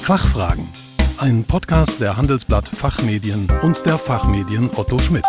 Fachfragen. 0.00 0.66
Ein 1.18 1.44
Podcast 1.44 2.00
der 2.00 2.16
Handelsblatt 2.16 2.66
Fachmedien 2.68 3.46
und 3.62 3.84
der 3.86 3.96
Fachmedien 3.96 4.68
Otto 4.74 4.98
Schmidt. 4.98 5.24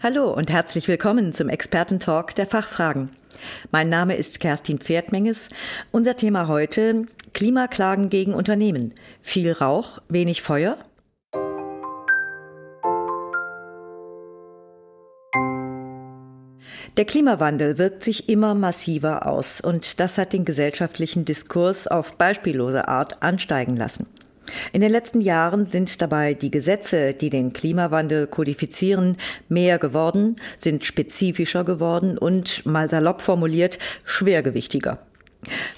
Hallo 0.00 0.32
und 0.32 0.52
herzlich 0.52 0.86
willkommen 0.86 1.32
zum 1.32 1.48
Expertentalk 1.48 2.34
der 2.36 2.46
Fachfragen. 2.46 3.08
Mein 3.72 3.88
Name 3.88 4.14
ist 4.14 4.38
Kerstin 4.38 4.78
Pferdmenges. 4.78 5.48
Unser 5.90 6.16
Thema 6.16 6.46
heute 6.46 7.06
Klimaklagen 7.32 8.10
gegen 8.10 8.34
Unternehmen. 8.34 8.94
Viel 9.22 9.50
Rauch, 9.50 9.98
wenig 10.08 10.42
Feuer? 10.42 10.78
Der 16.96 17.04
Klimawandel 17.04 17.76
wirkt 17.76 18.02
sich 18.02 18.26
immer 18.30 18.54
massiver 18.54 19.26
aus 19.26 19.60
und 19.60 20.00
das 20.00 20.16
hat 20.16 20.32
den 20.32 20.46
gesellschaftlichen 20.46 21.26
Diskurs 21.26 21.86
auf 21.86 22.14
beispiellose 22.14 22.88
Art 22.88 23.22
ansteigen 23.22 23.76
lassen. 23.76 24.06
In 24.72 24.80
den 24.80 24.90
letzten 24.90 25.20
Jahren 25.20 25.66
sind 25.66 26.00
dabei 26.00 26.32
die 26.32 26.50
Gesetze, 26.50 27.12
die 27.12 27.28
den 27.28 27.52
Klimawandel 27.52 28.26
kodifizieren, 28.26 29.18
mehr 29.50 29.78
geworden, 29.78 30.36
sind 30.56 30.86
spezifischer 30.86 31.64
geworden 31.64 32.16
und, 32.16 32.64
mal 32.64 32.88
salopp 32.88 33.20
formuliert, 33.20 33.78
schwergewichtiger. 34.04 34.98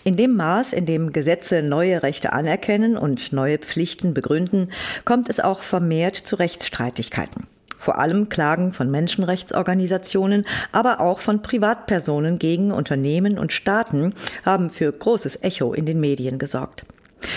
In 0.05 0.17
dem 0.17 0.37
Maß, 0.37 0.73
in 0.73 0.87
dem 0.87 1.13
Gesetze 1.13 1.63
neue 1.63 2.05
Rechte 2.05 2.33
anerkennen 2.33 2.97
und 2.97 3.33
neue 3.33 3.59
Pflichten 3.59 4.15
begründen, 4.15 4.71
kommt 5.05 5.29
es 5.29 5.41
auch 5.41 5.63
vermehrt 5.63 6.15
zu 6.15 6.37
Rechtsstreitigkeiten. 6.37 7.49
Vor 7.79 7.99
allem 7.99 8.29
Klagen 8.29 8.73
von 8.73 8.91
Menschenrechtsorganisationen, 8.91 10.45
aber 10.73 11.01
auch 11.01 11.21
von 11.21 11.43
Privatpersonen 11.43 12.39
gegen 12.39 12.73
Unternehmen 12.73 13.39
und 13.39 13.53
Staaten 13.53 14.15
haben 14.45 14.69
für 14.69 14.91
großes 14.91 15.45
Echo 15.45 15.73
in 15.73 15.87
den 15.87 16.01
Medien 16.01 16.39
gesorgt. 16.39 16.85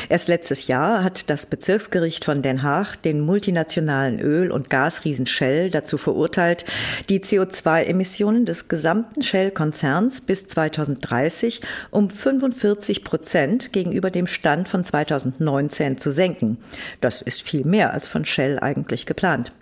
Erst 0.10 0.28
letztes 0.28 0.68
Jahr 0.68 1.04
hat 1.04 1.30
das 1.30 1.46
Bezirksgericht 1.46 2.26
von 2.26 2.42
Den 2.42 2.64
Haag 2.64 2.98
den 2.98 3.22
multinationalen 3.22 4.20
Öl- 4.20 4.52
und 4.52 4.70
Gasriesen 4.70 5.28
Shell 5.28 5.70
dazu 5.70 5.98
verurteilt, 5.98 6.66
die 7.10 7.20
CO2-Emissionen 7.20 8.46
des 8.46 8.68
gesamten 8.68 9.22
Shell-Konzerns 9.22 10.22
bis 10.22 10.48
2030 10.48 11.62
um 11.92 12.10
45 12.10 13.04
Prozent 13.04 13.74
gegenüber 13.74 14.12
dem 14.12 14.28
Stand 14.28 14.68
von 14.68 14.84
2019 14.84 15.98
zu 15.98 16.12
senken. 16.12 16.58
Das 17.00 17.22
ist 17.22 17.42
viel 17.42 17.64
mehr 17.64 17.94
als 17.94 18.08
von 18.08 18.26
Shell 18.26 18.60
eigentlich 18.60 19.06
geplant. 19.06 19.54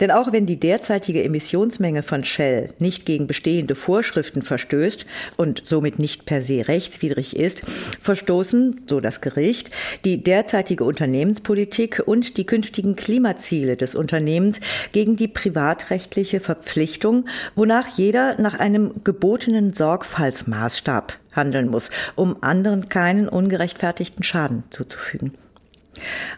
Denn 0.00 0.10
auch 0.10 0.32
wenn 0.32 0.46
die 0.46 0.60
derzeitige 0.60 1.24
Emissionsmenge 1.24 2.02
von 2.02 2.24
Shell 2.24 2.68
nicht 2.78 3.04
gegen 3.06 3.26
bestehende 3.26 3.74
Vorschriften 3.74 4.42
verstößt 4.42 5.06
und 5.36 5.62
somit 5.64 5.98
nicht 5.98 6.24
per 6.24 6.40
se 6.42 6.68
rechtswidrig 6.68 7.36
ist, 7.36 7.62
verstoßen, 8.00 8.82
so 8.88 9.00
das 9.00 9.20
Gericht, 9.20 9.70
die 10.04 10.22
derzeitige 10.22 10.84
Unternehmenspolitik 10.84 12.02
und 12.06 12.36
die 12.36 12.46
künftigen 12.46 12.96
Klimaziele 12.96 13.76
des 13.76 13.94
Unternehmens 13.94 14.60
gegen 14.92 15.16
die 15.16 15.28
privatrechtliche 15.28 16.40
Verpflichtung, 16.40 17.26
wonach 17.56 17.88
jeder 17.88 18.40
nach 18.40 18.58
einem 18.58 18.92
gebotenen 19.04 19.72
Sorgfaltsmaßstab 19.72 21.18
handeln 21.32 21.68
muss, 21.68 21.90
um 22.14 22.36
anderen 22.42 22.88
keinen 22.88 23.28
ungerechtfertigten 23.28 24.22
Schaden 24.22 24.64
zuzufügen. 24.70 25.32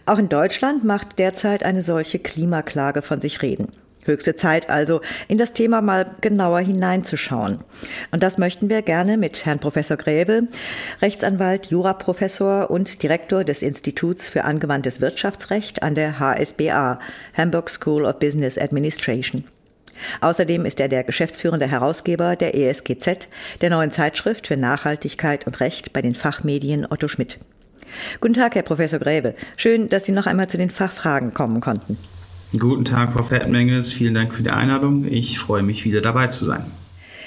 Auch 0.06 0.18
in 0.18 0.28
Deutschland 0.28 0.84
macht 0.84 1.18
derzeit 1.18 1.64
eine 1.64 1.82
solche 1.82 2.18
Klimaklage 2.18 3.02
von 3.02 3.20
sich 3.20 3.42
reden. 3.42 3.72
Höchste 4.04 4.34
Zeit 4.34 4.70
also, 4.70 5.02
in 5.28 5.36
das 5.36 5.52
Thema 5.52 5.82
mal 5.82 6.10
genauer 6.22 6.60
hineinzuschauen. 6.60 7.60
Und 8.10 8.22
das 8.22 8.38
möchten 8.38 8.70
wir 8.70 8.80
gerne 8.80 9.18
mit 9.18 9.44
Herrn 9.44 9.58
Professor 9.58 9.98
Gräbe, 9.98 10.44
Rechtsanwalt, 11.02 11.66
Juraprofessor 11.66 12.70
und 12.70 13.02
Direktor 13.02 13.44
des 13.44 13.60
Instituts 13.60 14.28
für 14.28 14.44
angewandtes 14.44 15.02
Wirtschaftsrecht 15.02 15.82
an 15.82 15.94
der 15.94 16.18
HSBA, 16.18 16.98
Hamburg 17.36 17.68
School 17.68 18.06
of 18.06 18.18
Business 18.18 18.56
Administration. 18.56 19.44
Außerdem 20.22 20.64
ist 20.64 20.80
er 20.80 20.88
der 20.88 21.04
geschäftsführende 21.04 21.66
Herausgeber 21.66 22.36
der 22.36 22.54
ESGZ, 22.54 23.28
der 23.60 23.68
neuen 23.68 23.90
Zeitschrift 23.90 24.46
für 24.46 24.56
Nachhaltigkeit 24.56 25.46
und 25.46 25.60
Recht 25.60 25.92
bei 25.92 26.00
den 26.00 26.14
Fachmedien 26.14 26.86
Otto 26.90 27.06
Schmidt. 27.06 27.38
Guten 28.20 28.34
Tag, 28.34 28.54
Herr 28.54 28.62
Professor 28.62 28.98
Gräbe. 28.98 29.34
Schön, 29.56 29.88
dass 29.88 30.04
Sie 30.04 30.12
noch 30.12 30.26
einmal 30.26 30.48
zu 30.48 30.56
den 30.56 30.70
Fachfragen 30.70 31.34
kommen 31.34 31.60
konnten. 31.60 31.96
Guten 32.58 32.84
Tag, 32.84 33.12
Frau 33.12 33.22
Fettmenges. 33.22 33.92
Vielen 33.92 34.14
Dank 34.14 34.34
für 34.34 34.42
die 34.42 34.50
Einladung. 34.50 35.04
Ich 35.04 35.38
freue 35.38 35.62
mich, 35.62 35.84
wieder 35.84 36.00
dabei 36.00 36.26
zu 36.26 36.44
sein. 36.44 36.64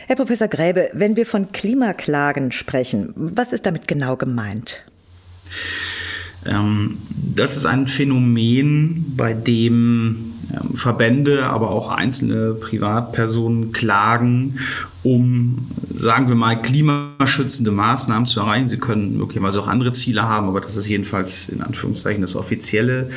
Herr 0.08 0.18
Professor 0.18 0.50
Gräbe, 0.50 0.90
wenn 0.94 1.16
wir 1.16 1.26
von 1.26 1.52
Klimaklagen 1.54 2.52
sprechen, 2.52 3.14
was 3.16 3.54
ist 3.54 3.66
damit 3.66 3.88
genau 3.88 4.18
gemeint? 4.18 4.84
Ähm, 6.46 6.98
das 7.14 7.56
ist 7.56 7.66
ein 7.66 7.88
Phänomen, 7.88 9.14
bei 9.16 9.34
dem 9.34 10.34
Verbände, 10.74 11.46
aber 11.46 11.70
auch 11.70 11.90
einzelne 11.90 12.54
Privatpersonen 12.54 13.72
klagen 13.72 14.60
um, 15.04 15.68
sagen 15.94 16.30
wir 16.30 16.36
mal, 16.36 16.62
klimaschützende 16.62 17.72
Maßnahmen 17.72 18.26
zu 18.26 18.40
erreichen. 18.40 18.70
Sie 18.70 18.78
können 18.78 19.18
möglicherweise 19.18 19.60
auch 19.60 19.68
andere 19.68 19.92
Ziele 19.92 20.24
haben, 20.24 20.48
aber 20.48 20.62
das 20.62 20.78
ist 20.78 20.88
jedenfalls 20.88 21.50
in 21.50 21.62
Anführungszeichen 21.62 22.22
das 22.22 22.38
offizielle 22.38 23.10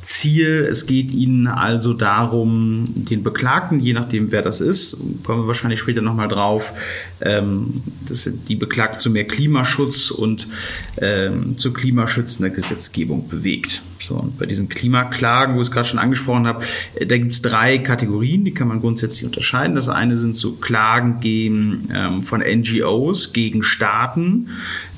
Ziel. 0.00 0.66
Es 0.70 0.86
geht 0.86 1.12
Ihnen 1.14 1.46
also 1.46 1.92
darum, 1.92 2.88
den 2.94 3.22
Beklagten, 3.22 3.78
je 3.78 3.92
nachdem 3.92 4.32
wer 4.32 4.40
das 4.40 4.62
ist, 4.62 4.96
kommen 5.22 5.42
wir 5.42 5.46
wahrscheinlich 5.46 5.80
später 5.80 6.00
nochmal 6.00 6.28
drauf, 6.28 6.72
ähm, 7.20 7.82
dass 8.08 8.28
die 8.48 8.56
Beklagten 8.56 8.98
zu 8.98 9.10
mehr 9.10 9.26
Klimaschutz 9.26 10.10
und 10.10 10.48
ähm, 11.02 11.58
zu 11.58 11.74
klimaschützender 11.74 12.48
Gesetzgebung 12.48 13.28
bewegt. 13.28 13.82
So, 14.06 14.16
und 14.16 14.38
bei 14.38 14.46
diesen 14.46 14.68
Klimaklagen, 14.68 15.56
wo 15.56 15.60
ich 15.60 15.68
es 15.68 15.72
gerade 15.72 15.88
schon 15.88 15.98
angesprochen 15.98 16.46
habe, 16.46 16.64
da 17.06 17.18
gibt 17.18 17.32
es 17.32 17.42
drei 17.42 17.78
Kategorien, 17.78 18.44
die 18.44 18.52
kann 18.52 18.68
man 18.68 18.80
grundsätzlich 18.80 19.24
unterscheiden. 19.24 19.76
Das 19.76 19.88
eine 19.88 20.18
sind 20.18 20.36
so 20.36 20.52
Klagen 20.52 21.20
gegen, 21.20 21.88
ähm, 21.94 22.22
von 22.22 22.40
NGOs 22.40 23.32
gegen 23.32 23.62
Staaten, 23.62 24.48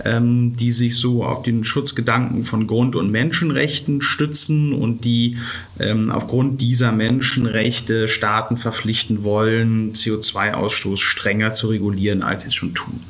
ähm, 0.04 0.56
die 0.56 0.72
sich 0.72 0.96
so 0.96 1.24
auf 1.24 1.42
den 1.42 1.64
Schutzgedanken 1.64 2.44
von 2.44 2.66
Grund- 2.66 2.96
und 2.96 3.10
Menschenrechten 3.10 4.02
stützen 4.02 4.72
und 4.72 5.04
die 5.04 5.36
ähm, 5.78 6.10
aufgrund 6.10 6.60
dieser 6.60 6.92
Menschenrechte 6.92 8.08
Staaten 8.08 8.56
verpflichten 8.56 9.22
wollen, 9.24 9.92
CO2-Ausstoß 9.92 10.98
strenger 10.98 11.52
zu 11.52 11.68
regulieren, 11.68 12.22
als 12.22 12.42
sie 12.42 12.48
es 12.48 12.54
schon 12.54 12.74
tun. 12.74 13.00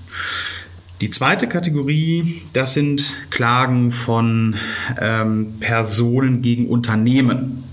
Die 1.03 1.10
zweite 1.10 1.47
Kategorie, 1.47 2.43
das 2.54 2.72
sind 2.72 3.28
Klagen 3.28 3.93
von 3.93 4.54
ähm, 4.98 5.56
Personen 5.60 6.41
gegen 6.41 6.69
Unternehmen. 6.69 7.64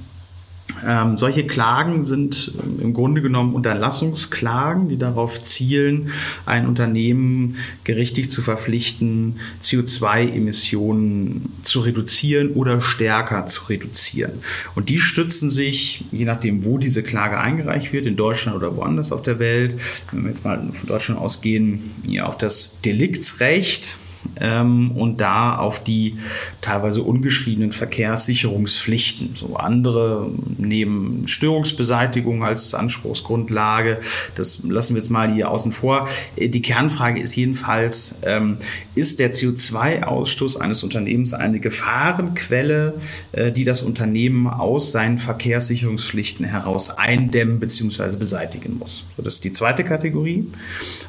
Ähm, 0.86 1.18
solche 1.18 1.46
Klagen 1.46 2.06
sind 2.06 2.54
im 2.80 2.94
Grunde 2.94 3.22
genommen 3.22 3.54
Unterlassungsklagen, 3.54 4.90
die 4.90 4.98
darauf 4.98 5.44
zielen, 5.44 6.12
ein 6.46 6.68
Unternehmen 6.68 7.56
gerichtlich 7.84 8.30
zu 8.30 8.42
verpflichten, 8.42 9.40
CO2-Emissionen 9.62 11.54
zu 11.64 11.82
reduzieren 11.82 12.52
oder 12.52 12.82
stärker 12.82 13.46
zu 13.48 13.66
reduzieren. 13.66 14.34
Und 14.76 14.90
die 14.90 15.00
stützen 15.00 15.50
sich, 15.50 16.06
je 16.12 16.26
nachdem, 16.26 16.66
wo 16.66 16.78
diese 16.78 17.04
Klage 17.04 17.40
eingereicht 17.40 17.94
wird, 17.94 18.06
in 18.06 18.16
Deutschland 18.16 18.58
oder 18.58 18.76
woanders 18.76 19.12
auf 19.12 19.22
der 19.24 19.40
Welt, 19.40 19.78
wenn 20.12 20.24
wir 20.24 20.30
jetzt 20.30 20.46
mal 20.46 20.60
von 20.74 20.88
Deutschland 20.88 21.20
ausgehen, 21.20 21.92
auf 22.22 22.38
das 22.38 22.78
Deliktsrecht 22.84 23.98
ähm, 24.40 24.92
und 24.92 25.22
da 25.22 25.58
auf 25.58 25.84
die 25.84 26.18
teilweise 26.62 27.04
ungeschriebenen 27.04 27.72
Verkehrssicherungspflichten. 27.72 29.36
So 29.36 29.56
andere 29.56 30.30
nehmen 30.58 31.28
Störungsbeseitigung 31.28 32.44
als 32.44 32.74
Anspruchsgrundlage. 32.74 34.00
Das 34.36 34.64
lassen 34.64 34.96
wir 34.96 35.02
jetzt 35.02 35.10
mal 35.10 35.32
hier 35.32 35.50
außen 35.50 35.72
vor. 35.72 36.08
Äh, 36.36 36.50
die 36.50 36.62
Kernfrage 36.62 37.20
ist 37.20 37.36
jedenfalls, 37.36 38.20
ähm, 38.24 38.58
ist 38.96 39.20
der 39.20 39.34
CO2-Ausstoß 39.34 40.58
eines 40.58 40.84
Unternehmens 40.84 41.34
eine 41.34 41.60
Gefahrenquelle, 41.60 42.96
äh, 43.32 43.52
die 43.52 43.64
das 43.64 43.82
Unternehmen 43.82 44.48
aus 44.48 44.92
seinen 44.92 45.18
Verkehrssicherungspflichten 45.18 46.46
heraus 46.46 46.90
eindämmen 46.90 47.60
bzw. 47.60 48.18
beseitigen 48.18 48.78
muss? 48.78 49.06
So, 49.18 49.24
das 49.24 49.36
ist 49.36 49.44
die 49.44 49.52
zweite 49.52 49.84
Kategorie. 49.84 50.48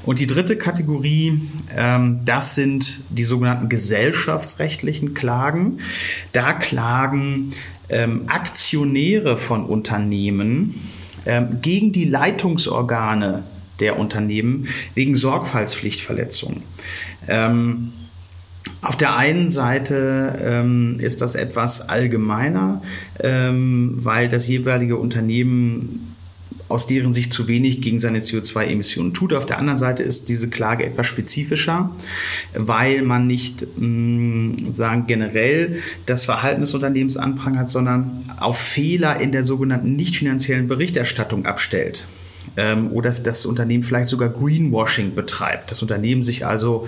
Und 0.05 0.19
die 0.19 0.27
dritte 0.27 0.57
Kategorie, 0.57 1.41
ähm, 1.77 2.21
das 2.25 2.55
sind 2.55 3.04
die 3.09 3.25
sogenannten 3.25 3.69
gesellschaftsrechtlichen 3.69 5.15
Klagen. 5.15 5.79
Da 6.33 6.53
klagen 6.53 7.51
ähm, 7.89 8.23
Aktionäre 8.29 9.39
von 9.39 9.65
Unternehmen 9.65 10.75
ähm, 11.27 11.59
gegen 11.63 11.93
die 11.93 12.05
Leitungsorgane 12.05 13.45
der 13.81 13.99
Unternehmen 13.99 14.69
wegen 14.95 15.15
Sorgfaltspflichtverletzungen. 15.15 16.63
Ähm, 17.29 17.93
Auf 18.83 18.97
der 18.97 19.17
einen 19.17 19.51
Seite 19.51 20.39
ähm, 20.43 20.97
ist 21.01 21.21
das 21.23 21.35
etwas 21.35 21.89
allgemeiner, 21.89 22.83
ähm, 23.21 23.95
weil 23.97 24.29
das 24.29 24.47
jeweilige 24.47 24.97
Unternehmen 24.97 26.14
aus 26.75 26.89
deren 26.89 27.13
Sicht 27.13 27.33
zu 27.33 27.47
wenig 27.47 27.81
gegen 27.81 28.01
seine 28.01 28.19
CO2-Emissionen 28.19 29.15
tut. 29.15 29.33
Auf 29.33 29.47
der 29.47 29.59
anderen 29.59 29.79
Seite 29.79 30.03
ist 30.03 30.29
diese 30.29 30.51
Klage 30.51 30.85
etwas 30.85 31.07
spezifischer, 31.07 31.95
weil 32.53 33.03
man 33.03 33.29
nicht 33.29 33.65
mh, 33.79 33.87
mm, 33.87 34.73
sagen 34.73 35.07
generell 35.07 35.79
das 36.07 36.25
Verhalten 36.25 36.63
des 36.63 36.75
Unternehmens 36.75 37.17
anprangert, 37.17 37.71
sondern 37.71 38.25
auf 38.41 38.59
Fehler 38.59 39.21
in 39.21 39.31
der 39.31 39.45
sogenannten 39.45 39.95
nicht 39.95 40.17
finanziellen 40.17 40.67
Berichterstattung 40.67 41.47
abstellt 41.47 42.09
ähm, 42.57 42.91
oder 42.91 43.11
das 43.11 43.47
Unternehmen 43.47 43.83
vielleicht 43.83 44.09
sogar 44.09 44.29
Greenwashing 44.29 45.15
betreibt. 45.15 45.71
Das 45.71 45.83
Unternehmen 45.83 46.23
sich 46.23 46.47
also 46.47 46.87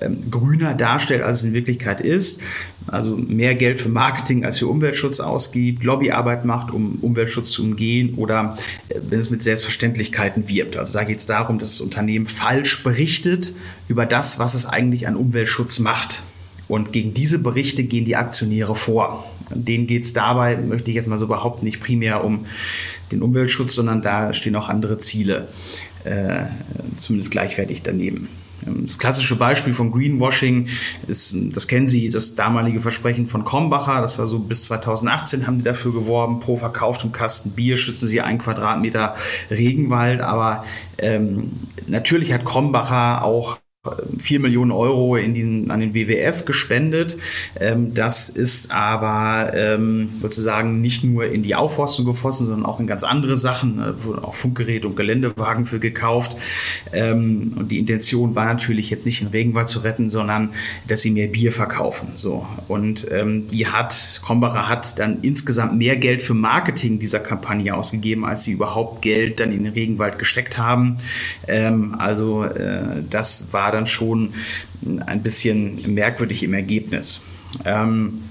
ähm, 0.00 0.30
grüner 0.30 0.74
darstellt, 0.74 1.22
als 1.22 1.38
es 1.38 1.44
in 1.44 1.54
Wirklichkeit 1.54 2.00
ist. 2.00 2.42
Also 2.86 3.16
mehr 3.16 3.54
Geld 3.54 3.80
für 3.80 3.88
Marketing 3.88 4.44
als 4.44 4.58
für 4.58 4.66
Umweltschutz 4.66 5.20
ausgibt, 5.20 5.84
Lobbyarbeit 5.84 6.44
macht, 6.44 6.72
um 6.72 6.98
Umweltschutz 7.00 7.50
zu 7.50 7.62
umgehen 7.62 8.14
oder 8.14 8.56
äh, 8.88 9.00
wenn 9.08 9.18
es 9.18 9.30
mit 9.30 9.42
Selbstverständlichkeiten 9.42 10.48
wirbt. 10.48 10.76
Also 10.76 10.94
da 10.94 11.04
geht 11.04 11.18
es 11.18 11.26
darum, 11.26 11.58
dass 11.58 11.72
das 11.72 11.80
Unternehmen 11.80 12.26
falsch 12.26 12.82
berichtet 12.82 13.54
über 13.88 14.06
das, 14.06 14.38
was 14.38 14.54
es 14.54 14.66
eigentlich 14.66 15.08
an 15.08 15.16
Umweltschutz 15.16 15.78
macht. 15.78 16.22
Und 16.68 16.92
gegen 16.92 17.14
diese 17.14 17.38
Berichte 17.38 17.82
gehen 17.84 18.04
die 18.04 18.16
Aktionäre 18.16 18.74
vor. 18.74 19.24
Denen 19.50 19.86
geht 19.86 20.04
es 20.04 20.12
dabei, 20.12 20.56
möchte 20.56 20.90
ich 20.90 20.96
jetzt 20.96 21.08
mal 21.08 21.18
so 21.18 21.26
behaupten, 21.26 21.64
nicht 21.64 21.80
primär 21.80 22.24
um 22.24 22.46
den 23.12 23.22
Umweltschutz, 23.22 23.74
sondern 23.74 24.02
da 24.02 24.34
stehen 24.34 24.56
auch 24.56 24.68
andere 24.68 24.98
Ziele, 24.98 25.48
äh, 26.04 26.44
zumindest 26.96 27.30
gleichwertig 27.30 27.82
daneben. 27.82 28.28
Ähm, 28.66 28.86
das 28.86 28.98
klassische 28.98 29.36
Beispiel 29.36 29.72
von 29.72 29.90
Greenwashing 29.90 30.66
ist, 31.06 31.36
das 31.52 31.66
kennen 31.68 31.88
Sie, 31.88 32.08
das 32.08 32.34
damalige 32.34 32.80
Versprechen 32.80 33.26
von 33.26 33.44
Krombacher. 33.44 34.00
Das 34.00 34.18
war 34.18 34.28
so 34.28 34.38
bis 34.38 34.64
2018 34.64 35.46
haben 35.46 35.58
die 35.58 35.64
dafür 35.64 35.92
geworben, 35.92 36.40
pro 36.40 36.56
verkauftem 36.56 37.12
Kasten 37.12 37.50
Bier 37.50 37.76
schützen 37.76 38.08
sie 38.08 38.20
einen 38.20 38.38
Quadratmeter 38.38 39.14
Regenwald. 39.50 40.20
Aber 40.20 40.64
ähm, 40.98 41.52
natürlich 41.86 42.32
hat 42.32 42.44
Krombacher 42.44 43.24
auch 43.24 43.58
4 44.18 44.40
Millionen 44.40 44.70
Euro 44.70 45.16
in 45.16 45.34
den, 45.34 45.70
an 45.70 45.80
den 45.80 45.94
WWF 45.94 46.44
gespendet. 46.44 47.18
Ähm, 47.60 47.94
das 47.94 48.28
ist 48.28 48.72
aber 48.72 49.52
ähm, 49.54 50.10
sozusagen 50.20 50.80
nicht 50.80 51.04
nur 51.04 51.26
in 51.26 51.42
die 51.42 51.54
Aufforstung 51.54 52.04
geflossen, 52.04 52.46
sondern 52.46 52.66
auch 52.66 52.80
in 52.80 52.86
ganz 52.86 53.04
andere 53.04 53.36
Sachen. 53.36 53.78
Da 53.78 54.04
wurden 54.04 54.24
auch 54.24 54.34
Funkgeräte 54.34 54.86
und 54.86 54.96
Geländewagen 54.96 55.64
für 55.64 55.78
gekauft. 55.78 56.36
Ähm, 56.92 57.54
und 57.56 57.70
die 57.70 57.78
Intention 57.78 58.34
war 58.34 58.46
natürlich 58.46 58.90
jetzt 58.90 59.06
nicht 59.06 59.20
den 59.20 59.28
Regenwald 59.28 59.68
zu 59.68 59.80
retten, 59.80 60.10
sondern 60.10 60.50
dass 60.86 61.02
sie 61.02 61.10
mehr 61.10 61.28
Bier 61.28 61.52
verkaufen. 61.52 62.08
So. 62.14 62.46
Und 62.68 63.06
ähm, 63.12 63.46
die 63.48 63.66
hat, 63.66 64.20
Krombacher 64.24 64.68
hat 64.68 64.98
dann 64.98 65.18
insgesamt 65.22 65.76
mehr 65.76 65.96
Geld 65.96 66.22
für 66.22 66.34
Marketing 66.34 66.98
dieser 66.98 67.20
Kampagne 67.20 67.74
ausgegeben, 67.74 68.24
als 68.24 68.44
sie 68.44 68.52
überhaupt 68.52 69.02
Geld 69.02 69.40
dann 69.40 69.52
in 69.52 69.64
den 69.64 69.72
Regenwald 69.72 70.18
gesteckt 70.18 70.58
haben. 70.58 70.96
Ähm, 71.46 71.94
also 71.98 72.44
äh, 72.44 73.02
das 73.08 73.52
war 73.52 73.72
dann 73.72 73.77
dann 73.78 73.86
schon 73.86 74.34
ein 75.06 75.22
bisschen 75.22 75.94
merkwürdig 75.94 76.42
im 76.42 76.54
Ergebnis. 76.54 77.22
Ähm, 77.64 78.22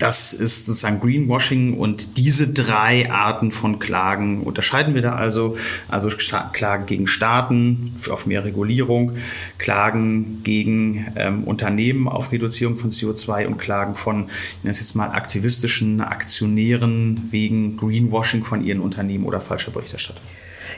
das 0.00 0.32
ist 0.32 0.64
sozusagen 0.64 0.98
Greenwashing 0.98 1.74
und 1.74 2.16
diese 2.16 2.54
drei 2.54 3.10
Arten 3.10 3.52
von 3.52 3.78
Klagen 3.78 4.42
unterscheiden 4.44 4.94
wir 4.94 5.02
da 5.02 5.14
also. 5.14 5.58
Also 5.88 6.08
Klagen 6.08 6.86
gegen 6.86 7.06
Staaten 7.06 7.94
auf 8.08 8.24
mehr 8.24 8.42
Regulierung, 8.42 9.12
Klagen 9.58 10.42
gegen 10.42 11.12
ähm, 11.16 11.44
Unternehmen 11.44 12.08
auf 12.08 12.32
Reduzierung 12.32 12.78
von 12.78 12.90
CO2 12.90 13.46
und 13.46 13.58
Klagen 13.58 13.94
von, 13.94 14.28
ich 14.28 14.64
nenne 14.64 14.70
es 14.70 14.80
jetzt 14.80 14.94
mal, 14.94 15.10
aktivistischen 15.10 16.00
Aktionären 16.00 17.28
wegen 17.30 17.76
Greenwashing 17.76 18.42
von 18.42 18.64
ihren 18.64 18.80
Unternehmen 18.80 19.26
oder 19.26 19.42
falscher 19.42 19.70
Berichterstattung. 19.70 20.24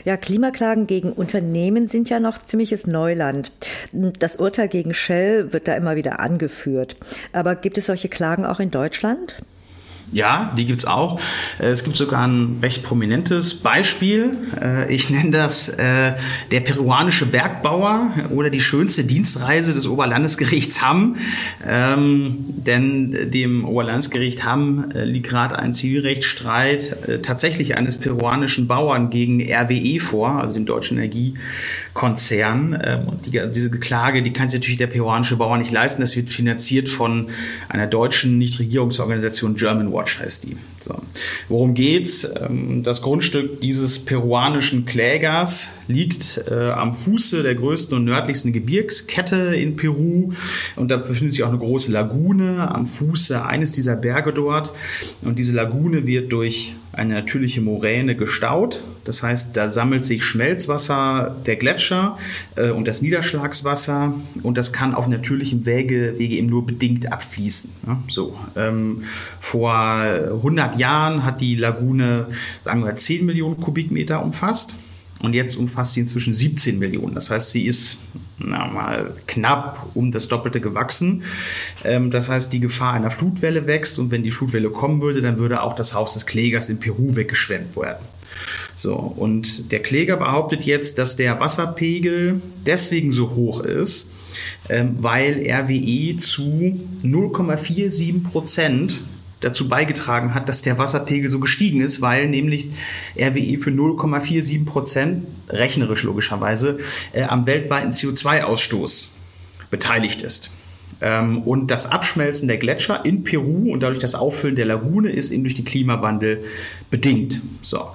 Ja, 0.05 0.17
Klimaklagen 0.17 0.85
gegen 0.85 1.13
Unternehmen 1.13 1.87
sind 1.87 2.09
ja 2.09 2.19
noch 2.19 2.37
ziemliches 2.37 2.87
Neuland. 2.87 3.51
Das 3.91 4.35
Urteil 4.35 4.67
gegen 4.67 4.93
Shell 4.93 5.53
wird 5.53 5.67
da 5.67 5.75
immer 5.75 5.95
wieder 5.95 6.19
angeführt. 6.19 6.97
Aber 7.31 7.55
gibt 7.55 7.77
es 7.77 7.85
solche 7.85 8.09
Klagen 8.09 8.45
auch 8.45 8.59
in 8.59 8.69
Deutschland? 8.69 9.37
Ja, 10.13 10.53
die 10.55 10.65
gibt's 10.65 10.85
auch. 10.85 11.19
Äh, 11.59 11.69
es 11.69 11.83
gibt 11.83 11.97
sogar 11.97 12.27
ein 12.27 12.59
recht 12.61 12.83
prominentes 12.83 13.55
Beispiel. 13.55 14.37
Äh, 14.61 14.93
ich 14.93 15.09
nenne 15.09 15.31
das 15.31 15.69
äh, 15.69 16.13
der 16.51 16.59
peruanische 16.59 17.25
Bergbauer 17.25 18.11
oder 18.29 18.51
die 18.51 18.61
schönste 18.61 19.05
Dienstreise 19.05 19.73
des 19.73 19.87
Oberlandesgerichts 19.87 20.83
Hamm. 20.83 21.15
Ähm, 21.67 22.45
denn 22.47 23.31
dem 23.31 23.65
Oberlandesgericht 23.65 24.45
Hamm 24.45 24.85
liegt 24.93 25.29
gerade 25.29 25.57
ein 25.57 25.73
Zivilrechtsstreit 25.73 27.23
tatsächlich 27.23 27.75
eines 27.75 27.97
peruanischen 27.97 28.67
Bauern 28.67 29.09
gegen 29.09 29.41
RWE 29.41 29.99
vor, 29.99 30.41
also 30.41 30.53
dem 30.53 30.65
deutschen 30.65 30.97
Energiekonzern. 30.97 32.79
Ähm, 32.83 33.07
und 33.07 33.25
die, 33.25 33.41
diese 33.51 33.71
Klage, 33.71 34.21
die 34.21 34.31
kann 34.31 34.47
sich 34.47 34.59
natürlich 34.59 34.77
der 34.77 34.87
peruanische 34.87 35.37
Bauer 35.37 35.57
nicht 35.57 35.71
leisten. 35.71 36.01
Das 36.01 36.15
wird 36.15 36.29
finanziert 36.29 36.87
von 36.87 37.29
einer 37.67 37.87
deutschen 37.87 38.37
Nichtregierungsorganisation 38.37 39.55
German 39.55 39.91
Watch. 39.91 40.02
Watch 40.03 40.19
heißt 40.19 40.43
die. 40.43 40.57
So. 40.83 40.95
Worum 41.47 41.73
geht's? 41.73 42.27
Ähm, 42.41 42.83
das 42.83 43.01
Grundstück 43.01 43.61
dieses 43.61 44.03
peruanischen 44.03 44.85
Klägers 44.85 45.79
liegt 45.87 46.43
äh, 46.49 46.71
am 46.71 46.93
Fuße 46.93 47.41
der 47.41 47.55
größten 47.55 47.97
und 47.97 48.03
nördlichsten 48.03 48.51
Gebirgskette 48.51 49.55
in 49.55 49.77
Peru 49.77 50.33
und 50.75 50.91
da 50.91 50.97
befindet 50.97 51.33
sich 51.33 51.43
auch 51.43 51.49
eine 51.49 51.57
große 51.57 51.91
Lagune 51.91 52.69
am 52.69 52.85
Fuße 52.85 53.45
eines 53.45 53.71
dieser 53.71 53.95
Berge 53.95 54.33
dort 54.33 54.73
und 55.21 55.39
diese 55.39 55.53
Lagune 55.53 56.05
wird 56.05 56.33
durch 56.33 56.75
eine 56.93 57.15
natürliche 57.15 57.61
Moräne 57.61 58.15
gestaut. 58.15 58.83
Das 59.03 59.23
heißt, 59.23 59.57
da 59.57 59.69
sammelt 59.69 60.05
sich 60.05 60.23
Schmelzwasser 60.23 61.35
der 61.45 61.55
Gletscher 61.55 62.17
äh, 62.55 62.69
und 62.69 62.87
das 62.87 63.01
Niederschlagswasser 63.01 64.13
und 64.43 64.57
das 64.57 64.71
kann 64.71 64.93
auf 64.93 65.07
natürlichem 65.07 65.65
Wege, 65.65 66.19
Wege 66.19 66.35
eben 66.35 66.47
nur 66.47 66.65
bedingt 66.65 67.11
abfließen. 67.11 67.71
So, 68.09 68.37
ähm, 68.55 69.03
vor 69.39 69.73
100 69.73 70.72
Jahren 70.77 71.23
hat 71.23 71.41
die 71.41 71.55
Lagune, 71.55 72.27
sagen 72.63 72.83
wir, 72.83 72.95
10 72.95 73.25
Millionen 73.25 73.59
Kubikmeter 73.59 74.23
umfasst. 74.23 74.75
Und 75.19 75.33
jetzt 75.33 75.55
umfasst 75.55 75.93
sie 75.93 76.01
inzwischen 76.01 76.33
17 76.33 76.79
Millionen. 76.79 77.15
Das 77.15 77.29
heißt, 77.29 77.51
sie 77.51 77.65
ist 77.65 77.99
na, 78.39 78.67
mal 78.67 79.13
knapp 79.25 79.87
um 79.93 80.11
das 80.11 80.27
Doppelte 80.27 80.59
gewachsen. 80.59 81.23
Ähm, 81.83 82.11
das 82.11 82.29
heißt, 82.29 82.51
die 82.51 82.59
Gefahr 82.59 82.93
einer 82.93 83.11
Flutwelle 83.11 83.65
wächst 83.65 83.99
und 83.99 84.11
wenn 84.11 84.23
die 84.23 84.31
Flutwelle 84.31 84.69
kommen 84.69 85.01
würde, 85.01 85.21
dann 85.21 85.37
würde 85.37 85.61
auch 85.61 85.75
das 85.75 85.93
Haus 85.93 86.13
des 86.13 86.25
Klägers 86.25 86.69
in 86.69 86.79
Peru 86.79 87.15
weggeschwemmt 87.15 87.75
werden. 87.77 88.03
So, 88.75 88.95
und 88.95 89.71
der 89.71 89.81
Kläger 89.81 90.17
behauptet 90.17 90.63
jetzt, 90.63 90.97
dass 90.97 91.15
der 91.15 91.39
Wasserpegel 91.39 92.41
deswegen 92.65 93.11
so 93.11 93.31
hoch 93.31 93.61
ist, 93.61 94.09
ähm, 94.69 94.95
weil 94.99 95.45
RWE 95.47 96.17
zu 96.17 96.79
0,47 97.03 98.23
Prozent 98.23 99.01
dazu 99.43 99.67
beigetragen 99.67 100.33
hat, 100.33 100.49
dass 100.49 100.61
der 100.61 100.77
Wasserpegel 100.77 101.29
so 101.29 101.39
gestiegen 101.39 101.81
ist, 101.81 102.01
weil 102.01 102.27
nämlich 102.27 102.69
RWE 103.17 103.57
für 103.57 103.71
0,47 103.71 104.65
Prozent, 104.65 105.25
rechnerisch 105.49 106.03
logischerweise, 106.03 106.79
äh, 107.11 107.23
am 107.23 107.45
weltweiten 107.45 107.91
CO2-Ausstoß 107.91 109.09
beteiligt 109.69 110.21
ist. 110.21 110.51
Ähm, 111.01 111.43
und 111.43 111.71
das 111.71 111.91
Abschmelzen 111.91 112.47
der 112.47 112.57
Gletscher 112.57 113.03
in 113.05 113.23
Peru 113.23 113.71
und 113.71 113.81
dadurch 113.81 113.99
das 113.99 114.15
Auffüllen 114.15 114.55
der 114.55 114.65
Lagune 114.65 115.09
ist 115.09 115.31
eben 115.31 115.43
durch 115.43 115.55
den 115.55 115.65
Klimawandel 115.65 116.43
bedingt. 116.89 117.41
So. 117.61 117.87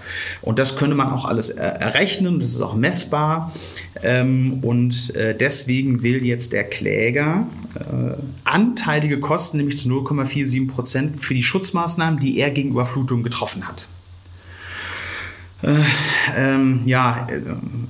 Und 0.42 0.58
das 0.58 0.76
könnte 0.76 0.96
man 0.96 1.10
auch 1.10 1.24
alles 1.24 1.50
errechnen, 1.50 2.40
das 2.40 2.52
ist 2.52 2.60
auch 2.60 2.74
messbar. 2.74 3.52
Ähm, 4.02 4.58
und 4.62 5.14
äh, 5.14 5.36
deswegen 5.36 6.02
will 6.02 6.24
jetzt 6.24 6.52
der 6.52 6.64
Kläger 6.64 7.46
äh, 7.74 8.14
anteilige 8.44 9.20
Kosten, 9.20 9.58
nämlich 9.58 9.78
zu 9.78 9.88
0,47 9.88 10.68
Prozent, 10.68 11.20
für 11.22 11.34
die 11.34 11.42
Schutzmaßnahmen, 11.42 12.20
die 12.20 12.38
er 12.38 12.50
gegenüber 12.50 12.86
Flutungen 12.86 13.24
getroffen 13.24 13.66
hat. 13.68 13.88
Äh, 15.62 15.74
ähm, 16.36 16.82
ja, 16.86 17.26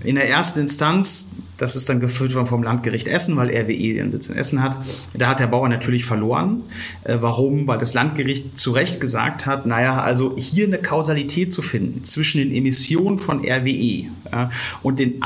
in 0.05 0.15
der 0.15 0.29
ersten 0.29 0.61
Instanz 0.61 1.33
das 1.59 1.75
ist 1.75 1.89
dann 1.89 2.01
geführt 2.01 2.35
worden 2.35 2.47
vom 2.47 2.63
Landgericht 2.63 3.09
Essen, 3.09 3.37
weil 3.37 3.51
RWE 3.51 3.73
ihren 3.73 4.11
Sitz 4.11 4.29
in 4.29 4.37
Essen 4.37 4.63
hat. 4.63 4.79
Da 5.13 5.29
hat 5.29 5.41
der 5.41 5.49
Bauer 5.49 5.69
natürlich 5.69 6.05
verloren. 6.05 6.63
Äh, 7.05 7.19
warum? 7.21 7.67
Weil 7.67 7.79
das 7.79 7.95
Landgericht 7.95 8.57
zu 8.57 8.71
Recht 8.71 9.01
gesagt 9.01 9.45
hat, 9.45 9.67
naja, 9.67 10.01
also 10.01 10.37
hier 10.37 10.67
eine 10.67 10.79
Kausalität 10.79 11.53
zu 11.53 11.61
finden 11.61 12.05
zwischen 12.05 12.39
den 12.39 12.55
Emissionen 12.55 13.19
von 13.19 13.41
RWE 13.41 14.05
ja, 14.33 14.51
und, 14.83 15.01
den, 15.01 15.21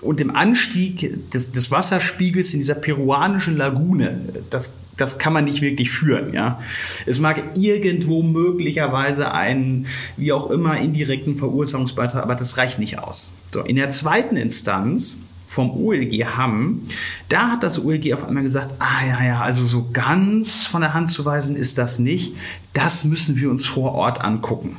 und 0.00 0.20
dem 0.20 0.34
Anstieg 0.34 1.30
des, 1.32 1.52
des 1.52 1.70
Wasserspiegels 1.70 2.52
in 2.52 2.60
dieser 2.60 2.74
peruanischen 2.74 3.56
Lagune, 3.56 4.20
das 4.50 4.74
das 4.96 5.18
kann 5.18 5.34
man 5.34 5.44
nicht 5.44 5.60
wirklich 5.60 5.90
führen, 5.90 6.32
ja. 6.32 6.58
Es 7.04 7.20
mag 7.20 7.42
irgendwo 7.54 8.22
möglicherweise 8.22 9.32
einen, 9.32 9.88
wie 10.16 10.32
auch 10.32 10.50
immer, 10.50 10.78
indirekten 10.78 11.36
Verursachungsbeitrag, 11.36 12.22
aber 12.22 12.34
das 12.34 12.56
reicht 12.56 12.78
nicht 12.78 12.98
aus. 12.98 13.34
So, 13.52 13.60
in 13.60 13.76
der 13.76 13.90
zweiten 13.90 14.36
Instanz 14.36 15.25
vom 15.46 15.70
OLG 15.70 16.24
Hamm, 16.24 16.82
da 17.28 17.50
hat 17.52 17.62
das 17.62 17.84
OLG 17.84 18.14
auf 18.14 18.26
einmal 18.26 18.42
gesagt, 18.42 18.74
ah 18.78 19.06
ja, 19.06 19.24
ja, 19.24 19.40
also 19.40 19.64
so 19.64 19.88
ganz 19.92 20.66
von 20.66 20.80
der 20.80 20.94
Hand 20.94 21.10
zu 21.10 21.24
weisen 21.24 21.56
ist 21.56 21.78
das 21.78 21.98
nicht. 21.98 22.34
Das 22.72 23.04
müssen 23.04 23.36
wir 23.36 23.50
uns 23.50 23.64
vor 23.64 23.92
Ort 23.94 24.20
angucken. 24.20 24.76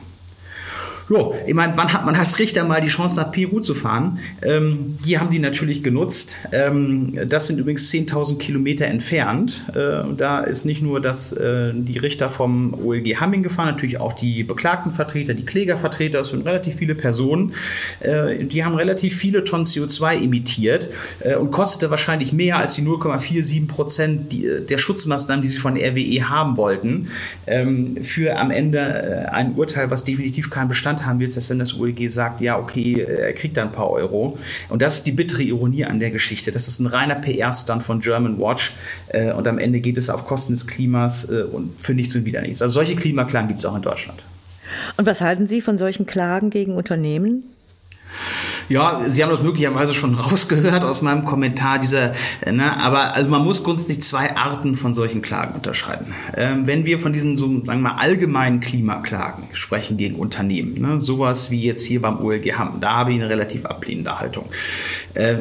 Ja, 1.09 1.31
ich 1.45 1.53
meine, 1.53 1.71
wann 1.77 1.93
hat 1.93 2.05
man 2.05 2.15
als 2.15 2.37
Richter 2.37 2.65
mal 2.65 2.81
die 2.81 2.89
Chance, 2.89 3.15
nach 3.15 3.31
Peru 3.31 3.61
zu 3.61 3.75
fahren? 3.75 4.19
Ähm, 4.41 4.97
die 5.05 5.17
haben 5.17 5.29
die 5.29 5.39
natürlich 5.39 5.81
genutzt. 5.81 6.35
Ähm, 6.51 7.17
das 7.29 7.47
sind 7.47 7.59
übrigens 7.59 7.89
10.000 7.89 8.37
Kilometer 8.37 8.85
entfernt. 8.85 9.65
Äh, 9.73 10.03
da 10.17 10.41
ist 10.41 10.65
nicht 10.65 10.81
nur 10.81 10.99
dass 10.99 11.31
äh, 11.31 11.71
die 11.73 11.97
Richter 11.97 12.29
vom 12.29 12.73
OLG 12.73 13.21
Hamming 13.21 13.41
gefahren, 13.41 13.67
natürlich 13.67 14.01
auch 14.01 14.13
die 14.13 14.43
Beklagtenvertreter, 14.43 15.33
die 15.33 15.45
Klägervertreter, 15.45 16.19
das 16.19 16.29
sind 16.29 16.45
relativ 16.45 16.75
viele 16.75 16.93
Personen. 16.93 17.53
Äh, 18.01 18.43
die 18.43 18.65
haben 18.65 18.75
relativ 18.75 19.15
viele 19.15 19.45
Tonnen 19.45 19.65
CO2 19.65 20.23
emittiert 20.25 20.89
äh, 21.21 21.35
und 21.35 21.51
kostete 21.51 21.89
wahrscheinlich 21.89 22.33
mehr 22.33 22.57
als 22.57 22.73
die 22.73 22.81
0,47 22.81 23.67
Prozent 23.67 24.33
der 24.69 24.77
Schutzmaßnahmen, 24.77 25.41
die 25.41 25.47
sie 25.47 25.57
von 25.57 25.77
RWE 25.77 26.29
haben 26.29 26.57
wollten, 26.57 27.07
ähm, 27.45 28.03
für 28.03 28.37
am 28.37 28.51
Ende 28.51 28.79
äh, 28.79 29.29
ein 29.29 29.53
Urteil, 29.55 29.89
was 29.89 30.03
definitiv 30.03 30.49
keinen 30.49 30.67
Bestand 30.67 30.96
Land 30.97 31.05
haben 31.05 31.19
willst, 31.19 31.37
dass 31.37 31.49
wenn 31.49 31.59
das 31.59 31.77
OEG 31.77 32.09
sagt, 32.09 32.41
ja, 32.41 32.57
okay, 32.57 33.01
er 33.01 33.33
kriegt 33.33 33.57
da 33.57 33.63
ein 33.63 33.71
paar 33.71 33.89
Euro. 33.89 34.37
Und 34.69 34.81
das 34.81 34.95
ist 34.95 35.03
die 35.05 35.11
bittere 35.11 35.43
Ironie 35.43 35.85
an 35.85 35.99
der 35.99 36.11
Geschichte. 36.11 36.51
Das 36.51 36.67
ist 36.67 36.79
ein 36.79 36.87
reiner 36.87 37.15
PR-Stand 37.15 37.83
von 37.83 37.99
German 37.99 38.39
Watch 38.39 38.75
äh, 39.09 39.31
und 39.31 39.47
am 39.47 39.59
Ende 39.59 39.79
geht 39.79 39.97
es 39.97 40.09
auf 40.09 40.25
Kosten 40.25 40.53
des 40.53 40.67
Klimas 40.67 41.29
äh, 41.31 41.43
und 41.43 41.79
für 41.79 41.93
nichts 41.93 42.15
und 42.15 42.25
wieder 42.25 42.41
nichts. 42.41 42.61
Also 42.61 42.73
solche 42.73 42.95
Klimaklagen 42.95 43.47
gibt 43.47 43.59
es 43.59 43.65
auch 43.65 43.75
in 43.75 43.81
Deutschland. 43.81 44.23
Und 44.97 45.05
was 45.05 45.21
halten 45.21 45.47
Sie 45.47 45.61
von 45.61 45.77
solchen 45.77 46.05
Klagen 46.05 46.49
gegen 46.49 46.73
Unternehmen? 46.73 47.43
Ja, 48.69 49.01
Sie 49.07 49.23
haben 49.23 49.29
das 49.29 49.41
möglicherweise 49.41 49.93
schon 49.93 50.15
rausgehört 50.15 50.83
aus 50.83 51.01
meinem 51.01 51.25
Kommentar. 51.25 51.79
Dieser, 51.79 52.13
ne, 52.49 52.77
aber 52.77 53.13
also 53.15 53.29
man 53.29 53.43
muss 53.43 53.63
grundsätzlich 53.63 54.01
zwei 54.01 54.35
Arten 54.35 54.75
von 54.75 54.93
solchen 54.93 55.21
Klagen 55.21 55.55
unterscheiden. 55.55 56.07
Ähm, 56.35 56.67
wenn 56.67 56.85
wir 56.85 56.99
von 56.99 57.13
diesen 57.13 57.37
so 57.37 57.47
sagen 57.47 57.65
wir 57.65 57.75
mal 57.75 57.95
allgemeinen 57.95 58.59
Klimaklagen 58.59 59.45
sprechen 59.53 59.97
gegen 59.97 60.15
Unternehmen, 60.15 60.81
ne, 60.81 60.99
sowas 60.99 61.51
wie 61.51 61.63
jetzt 61.63 61.85
hier 61.85 62.01
beim 62.01 62.19
OLG 62.19 62.53
haben, 62.53 62.79
da 62.81 62.97
habe 62.97 63.13
ich 63.13 63.19
eine 63.19 63.29
relativ 63.29 63.65
ablehnende 63.65 64.19
Haltung. 64.19 64.45
Äh, 65.13 65.37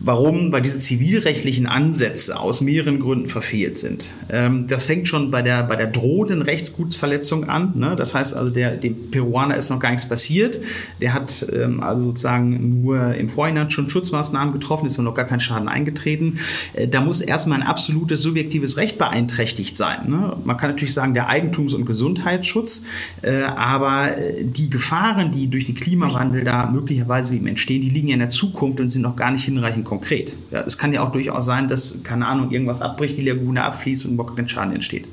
warum? 0.00 0.50
Weil 0.50 0.62
diese 0.62 0.78
zivilrechtlichen 0.78 1.66
Ansätze 1.66 2.38
aus 2.40 2.60
mehreren 2.60 3.00
Gründen 3.00 3.26
verfehlt 3.26 3.78
sind. 3.78 4.10
Ähm, 4.30 4.66
das 4.66 4.86
fängt 4.86 5.08
schon 5.08 5.30
bei 5.30 5.42
der, 5.42 5.62
bei 5.64 5.76
der 5.76 5.86
drohenden 5.86 6.42
Rechtsgutsverletzung 6.42 7.48
an. 7.48 7.72
Ne? 7.76 7.96
Das 7.96 8.14
heißt 8.14 8.34
also, 8.34 8.50
der, 8.50 8.76
dem 8.76 9.10
Peruaner 9.10 9.56
ist 9.56 9.70
noch 9.70 9.78
gar 9.78 9.90
nichts 9.90 10.08
passiert. 10.08 10.60
Der 11.00 11.12
hat 11.12 11.46
ähm, 11.52 11.82
also 11.82 12.02
sozusagen 12.04 12.82
nur 12.82 13.14
im 13.14 13.28
Vorhinein 13.28 13.70
schon 13.70 13.90
Schutzmaßnahmen 13.90 14.52
getroffen, 14.54 14.86
ist 14.86 14.98
noch 14.98 15.14
gar 15.14 15.26
kein 15.26 15.40
Schaden 15.40 15.68
eingetreten. 15.68 16.38
Äh, 16.72 16.88
da 16.88 17.02
muss 17.02 17.20
erstmal 17.20 17.60
ein 17.60 17.66
absolutes 17.66 18.22
subjektives 18.22 18.78
Recht 18.78 18.96
beeinträchtigt 18.96 19.76
sein. 19.76 20.08
Ne? 20.08 20.36
Man 20.44 20.56
kann 20.56 20.70
natürlich 20.70 20.94
sagen, 20.94 21.12
der 21.14 21.28
Eigentums- 21.28 21.74
und 21.74 21.84
Gesundheitsschutz, 21.84 22.86
äh, 23.22 23.42
aber 23.42 24.16
äh, 24.16 24.44
die 24.44 24.70
Gefahren, 24.70 25.32
die 25.32 25.48
durch 25.48 25.66
den 25.66 25.74
Klimawandel 25.74 26.44
da 26.44 26.70
möglicherweise 26.70 27.34
eben 27.34 27.46
entstehen, 27.46 27.82
die 27.82 27.90
liegen 27.90 28.08
ja 28.08 28.14
in 28.14 28.20
der 28.20 28.30
Zukunft 28.30 28.80
und 28.80 28.88
sind 28.88 29.02
noch 29.02 29.16
gar 29.16 29.30
nicht 29.30 29.44
hinreichend 29.44 29.89
konkret. 29.90 30.36
Ja, 30.52 30.60
es 30.62 30.78
kann 30.78 30.92
ja 30.92 31.02
auch 31.02 31.10
durchaus 31.10 31.44
sein, 31.44 31.68
dass, 31.68 32.02
keine 32.04 32.26
Ahnung, 32.26 32.52
irgendwas 32.52 32.80
abbricht, 32.80 33.16
die 33.16 33.22
Lagune 33.22 33.62
abfließt 33.64 34.06
und 34.06 34.12
überhaupt 34.12 34.36
kein 34.36 34.48
Schaden 34.48 34.72
entsteht. 34.72 35.06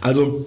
Also 0.00 0.44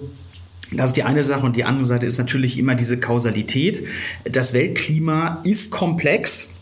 das 0.70 0.90
ist 0.90 0.96
die 0.96 1.02
eine 1.02 1.22
Sache 1.22 1.46
und 1.46 1.56
die 1.56 1.64
andere 1.64 1.86
Seite 1.86 2.04
ist 2.04 2.18
natürlich 2.18 2.58
immer 2.58 2.74
diese 2.74 3.00
Kausalität. 3.00 3.84
Das 4.24 4.52
Weltklima 4.52 5.40
ist 5.44 5.70
komplex. 5.70 6.53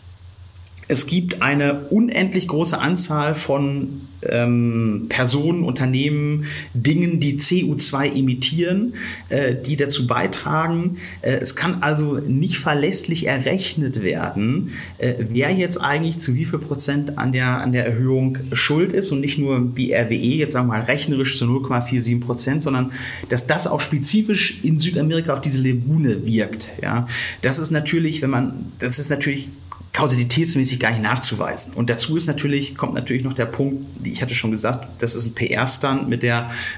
Es 0.93 1.07
gibt 1.07 1.41
eine 1.41 1.85
unendlich 1.89 2.47
große 2.47 2.79
Anzahl 2.79 3.33
von 3.33 4.01
ähm, 4.29 5.07
Personen, 5.09 5.63
Unternehmen, 5.63 6.45
Dingen, 6.75 7.19
die 7.19 7.39
CO2 7.39 8.15
emittieren, 8.15 8.93
äh, 9.29 9.55
die 9.55 9.75
dazu 9.75 10.05
beitragen. 10.05 10.97
Äh, 11.23 11.37
es 11.37 11.55
kann 11.55 11.81
also 11.81 12.19
nicht 12.19 12.59
verlässlich 12.59 13.25
errechnet 13.25 14.03
werden, 14.03 14.73
äh, 14.99 15.15
wer 15.17 15.49
jetzt 15.49 15.79
eigentlich 15.81 16.19
zu 16.19 16.35
wie 16.35 16.45
viel 16.45 16.59
Prozent 16.59 17.17
an 17.17 17.31
der, 17.31 17.47
an 17.47 17.71
der 17.71 17.87
Erhöhung 17.87 18.37
schuld 18.51 18.91
ist 18.91 19.11
und 19.11 19.19
nicht 19.19 19.39
nur 19.39 19.75
wie 19.75 19.95
RWE, 19.95 20.13
jetzt 20.13 20.53
sagen 20.53 20.67
wir 20.67 20.77
mal 20.77 20.83
rechnerisch 20.83 21.39
zu 21.39 21.45
0,47 21.45 22.21
Prozent, 22.21 22.61
sondern 22.61 22.91
dass 23.29 23.47
das 23.47 23.65
auch 23.65 23.81
spezifisch 23.81 24.63
in 24.63 24.77
Südamerika 24.77 25.33
auf 25.33 25.41
diese 25.41 25.67
Lagune 25.67 26.27
wirkt. 26.27 26.69
Ja, 26.83 27.07
das 27.41 27.57
ist 27.57 27.71
natürlich, 27.71 28.21
wenn 28.21 28.29
man, 28.29 28.67
das 28.77 28.99
ist 28.99 29.09
natürlich 29.09 29.49
kausalitätsmäßig 29.93 30.79
gar 30.79 30.89
nicht 30.89 31.03
nachzuweisen. 31.03 31.73
Und 31.75 31.89
dazu 31.89 32.17
ist 32.17 32.25
natürlich, 32.25 32.75
kommt 32.75 32.95
natürlich 32.95 33.23
noch 33.23 33.33
der 33.33 33.45
Punkt, 33.45 33.85
ich 34.03 34.23
hatte 34.23 34.33
schon 34.33 34.49
gesagt, 34.49 34.87
das 35.01 35.13
ist 35.13 35.25
ein 35.25 35.35
PR-Stand 35.35 36.09
mit, 36.09 36.25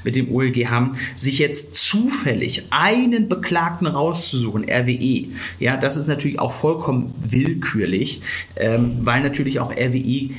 mit 0.03 0.15
dem 0.17 0.29
OLG 0.29 0.67
haben, 0.67 0.97
sich 1.15 1.39
jetzt 1.39 1.75
zufällig 1.75 2.65
einen 2.71 3.29
Beklagten 3.29 3.87
rauszusuchen, 3.87 4.65
RWE, 4.65 5.27
ja, 5.59 5.77
das 5.77 5.95
ist 5.95 6.07
natürlich 6.07 6.39
auch 6.39 6.51
vollkommen 6.51 7.13
willkürlich, 7.17 8.21
ähm, 8.57 8.97
weil 9.01 9.23
natürlich 9.23 9.61
auch 9.61 9.71
RWE 9.71 9.95
äh, 9.97 10.31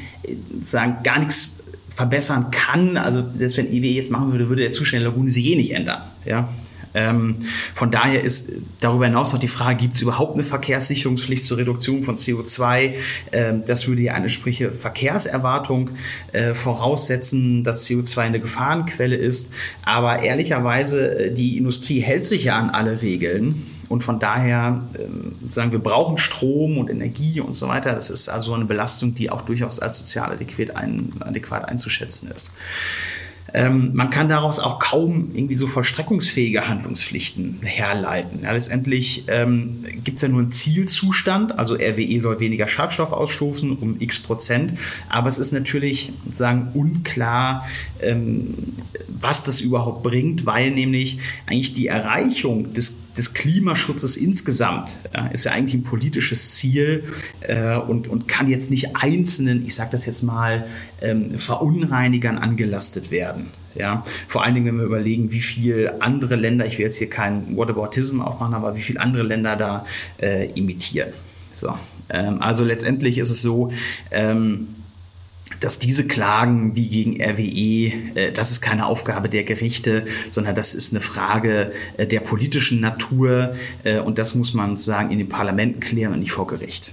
sagen, 0.62 0.98
gar 1.02 1.18
nichts 1.18 1.62
verbessern 1.88 2.50
kann. 2.50 2.98
Also, 2.98 3.22
das, 3.22 3.56
wenn 3.56 3.72
EWE 3.72 3.86
jetzt 3.86 4.10
machen 4.10 4.32
würde, 4.32 4.50
würde 4.50 4.62
der 4.62 4.72
Zustand 4.72 5.02
der 5.02 5.10
Lagune 5.10 5.32
sich 5.32 5.46
eh 5.46 5.56
nicht 5.56 5.72
ändern. 5.72 6.02
Ja, 6.26 6.50
ähm, 6.96 7.36
von 7.74 7.90
daher 7.90 8.24
ist 8.24 8.52
darüber 8.80 9.04
hinaus 9.04 9.32
noch 9.34 9.38
die 9.38 9.48
Frage, 9.48 9.76
gibt 9.76 9.96
es 9.96 10.02
überhaupt 10.02 10.34
eine 10.34 10.44
Verkehrssicherungspflicht 10.44 11.44
zur 11.44 11.58
Reduktion 11.58 12.02
von 12.02 12.16
CO2? 12.16 12.94
Ähm, 13.32 13.64
das 13.66 13.86
würde 13.86 14.00
ja 14.00 14.14
eine 14.14 14.30
sprich 14.30 14.64
Verkehrserwartung 14.66 15.90
äh, 16.32 16.54
voraussetzen, 16.54 17.64
dass 17.64 17.86
CO2 17.86 18.18
eine 18.20 18.40
Gefahrenquelle 18.40 19.14
ist. 19.14 19.52
Aber 19.84 20.22
ehrlicherweise, 20.22 21.26
äh, 21.26 21.34
die 21.34 21.58
Industrie 21.58 22.00
hält 22.00 22.24
sich 22.24 22.44
ja 22.44 22.58
an 22.58 22.70
alle 22.70 23.02
Regeln. 23.02 23.66
Und 23.90 24.02
von 24.02 24.18
daher 24.18 24.82
äh, 24.94 25.50
sagen 25.50 25.72
wir 25.72 25.78
brauchen 25.78 26.16
Strom 26.16 26.78
und 26.78 26.90
Energie 26.90 27.40
und 27.40 27.54
so 27.54 27.68
weiter. 27.68 27.92
Das 27.92 28.08
ist 28.08 28.30
also 28.30 28.54
eine 28.54 28.64
Belastung, 28.64 29.14
die 29.14 29.30
auch 29.30 29.42
durchaus 29.42 29.80
als 29.80 29.98
sozial 29.98 30.32
adäquat, 30.32 30.74
ein, 30.74 31.10
adäquat 31.20 31.68
einzuschätzen 31.68 32.30
ist. 32.34 32.52
Ähm, 33.56 33.92
man 33.94 34.10
kann 34.10 34.28
daraus 34.28 34.58
auch 34.58 34.78
kaum 34.78 35.30
irgendwie 35.32 35.54
so 35.54 35.66
vollstreckungsfähige 35.66 36.68
Handlungspflichten 36.68 37.60
herleiten. 37.62 38.40
Ja, 38.42 38.52
letztendlich 38.52 39.24
ähm, 39.28 39.82
gibt 40.04 40.16
es 40.16 40.22
ja 40.22 40.28
nur 40.28 40.40
einen 40.42 40.50
Zielzustand, 40.50 41.58
also 41.58 41.74
RWE 41.74 42.20
soll 42.20 42.38
weniger 42.38 42.68
Schadstoff 42.68 43.12
ausstoßen 43.12 43.72
um 43.78 43.96
x 43.98 44.18
Prozent, 44.18 44.74
aber 45.08 45.28
es 45.28 45.38
ist 45.38 45.54
natürlich 45.54 46.12
sagen 46.30 46.68
unklar, 46.74 47.66
ähm, 48.02 48.52
was 49.08 49.42
das 49.42 49.62
überhaupt 49.62 50.02
bringt, 50.02 50.44
weil 50.44 50.70
nämlich 50.70 51.20
eigentlich 51.46 51.72
die 51.72 51.86
Erreichung 51.86 52.74
des 52.74 53.05
des 53.16 53.34
Klimaschutzes 53.34 54.16
insgesamt 54.16 54.98
ja, 55.14 55.26
ist 55.28 55.44
ja 55.44 55.52
eigentlich 55.52 55.74
ein 55.74 55.82
politisches 55.82 56.54
Ziel 56.54 57.04
äh, 57.40 57.76
und, 57.76 58.08
und 58.08 58.28
kann 58.28 58.48
jetzt 58.48 58.70
nicht 58.70 58.96
einzelnen, 58.96 59.66
ich 59.66 59.74
sage 59.74 59.90
das 59.92 60.06
jetzt 60.06 60.22
mal, 60.22 60.66
ähm, 61.00 61.38
Verunreinigern 61.38 62.38
angelastet 62.38 63.10
werden. 63.10 63.48
Ja, 63.74 64.04
vor 64.26 64.42
allen 64.42 64.54
Dingen, 64.54 64.66
wenn 64.66 64.78
wir 64.78 64.84
überlegen, 64.84 65.32
wie 65.32 65.40
viel 65.40 65.92
andere 66.00 66.36
Länder, 66.36 66.64
ich 66.64 66.78
will 66.78 66.86
jetzt 66.86 66.96
hier 66.96 67.10
kein 67.10 67.56
Whataboutism 67.56 68.22
aufmachen, 68.22 68.54
aber 68.54 68.74
wie 68.74 68.80
viele 68.80 69.00
andere 69.00 69.22
Länder 69.22 69.54
da 69.56 69.84
äh, 70.18 70.46
imitieren. 70.52 71.10
So, 71.52 71.74
ähm, 72.08 72.40
also 72.40 72.64
letztendlich 72.64 73.18
ist 73.18 73.30
es 73.30 73.42
so, 73.42 73.70
ähm, 74.10 74.68
dass 75.60 75.78
diese 75.78 76.06
Klagen 76.06 76.76
wie 76.76 76.88
gegen 76.88 77.22
RWE, 77.22 77.92
äh, 78.14 78.32
das 78.32 78.50
ist 78.50 78.60
keine 78.60 78.86
Aufgabe 78.86 79.28
der 79.28 79.44
Gerichte, 79.44 80.06
sondern 80.30 80.54
das 80.54 80.74
ist 80.74 80.92
eine 80.92 81.00
Frage 81.00 81.72
äh, 81.96 82.06
der 82.06 82.20
politischen 82.20 82.80
Natur 82.80 83.54
äh, 83.84 84.00
und 84.00 84.18
das 84.18 84.34
muss 84.34 84.54
man 84.54 84.76
sagen 84.76 85.10
in 85.10 85.18
den 85.18 85.28
Parlamenten 85.28 85.80
klären 85.80 86.14
und 86.14 86.20
nicht 86.20 86.32
vor 86.32 86.46
Gericht. 86.46 86.92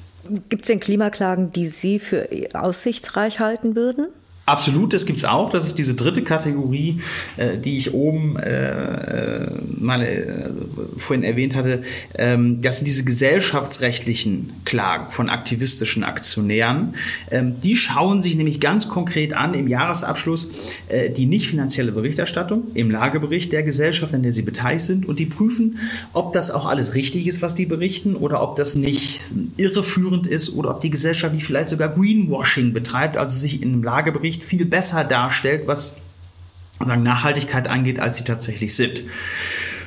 Gibt 0.50 0.62
es 0.62 0.67
denn 0.67 0.79
Klimaklagen, 0.79 1.51
die 1.51 1.67
Sie 1.67 2.00
für 2.00 2.29
aussichtsreich 2.53 3.39
halten 3.39 3.75
würden? 3.75 4.08
Absolut, 4.45 4.91
das 4.91 5.05
gibt's 5.05 5.23
auch. 5.23 5.51
Das 5.51 5.65
ist 5.65 5.77
diese 5.77 5.95
dritte 5.95 6.21
Kategorie, 6.21 7.00
äh, 7.38 7.57
die 7.57 7.77
ich 7.77 7.93
oben 7.93 8.35
äh, 8.35 9.50
mal 9.79 10.01
äh, 10.01 10.50
vorhin 10.97 11.23
erwähnt 11.23 11.55
hatte. 11.55 11.83
Ähm, 12.15 12.62
das 12.62 12.79
sind 12.79 12.85
diese 12.85 13.05
gesellschaftsrechtlichen 13.05 14.51
Klagen 14.65 15.12
von 15.12 15.29
aktivistischen 15.29 16.03
Aktionären. 16.03 16.95
Ähm, 17.31 17.62
die 17.62 17.77
schauen 17.77 18.21
sich 18.21 18.35
nämlich 18.35 18.59
ganz 18.59 18.89
konkret 18.89 19.31
an 19.31 19.53
im 19.53 19.69
Jahresabschluss 19.69 20.51
äh, 20.89 21.09
die 21.09 21.25
nicht 21.25 21.47
finanzielle 21.47 21.93
Berichterstattung 21.93 22.63
im 22.73 22.91
Lagebericht 22.91 23.53
der 23.53 23.63
Gesellschaft, 23.63 24.13
an 24.13 24.23
der 24.23 24.33
sie 24.33 24.41
beteiligt 24.41 24.83
sind, 24.83 25.07
und 25.07 25.19
die 25.19 25.25
prüfen, 25.25 25.79
ob 26.12 26.33
das 26.33 26.51
auch 26.51 26.65
alles 26.65 26.95
richtig 26.95 27.27
ist, 27.27 27.41
was 27.41 27.55
die 27.55 27.65
berichten, 27.65 28.13
oder 28.17 28.41
ob 28.43 28.57
das 28.57 28.75
nicht 28.75 29.21
irreführend 29.55 30.27
ist, 30.27 30.53
oder 30.53 30.71
ob 30.71 30.81
die 30.81 30.89
Gesellschaft 30.89 31.33
nicht 31.33 31.45
vielleicht 31.45 31.69
sogar 31.69 31.88
Greenwashing 31.88 32.73
betreibt, 32.73 33.15
also 33.15 33.38
sich 33.38 33.62
in 33.62 33.69
einem 33.69 33.83
Lagebericht 33.83 34.32
Bericht 34.33 34.43
viel 34.43 34.65
besser 34.65 35.03
darstellt, 35.03 35.67
was 35.67 36.01
sagen, 36.79 37.03
Nachhaltigkeit 37.03 37.67
angeht, 37.67 37.99
als 37.99 38.17
sie 38.17 38.23
tatsächlich 38.23 38.75
sind. 38.75 39.03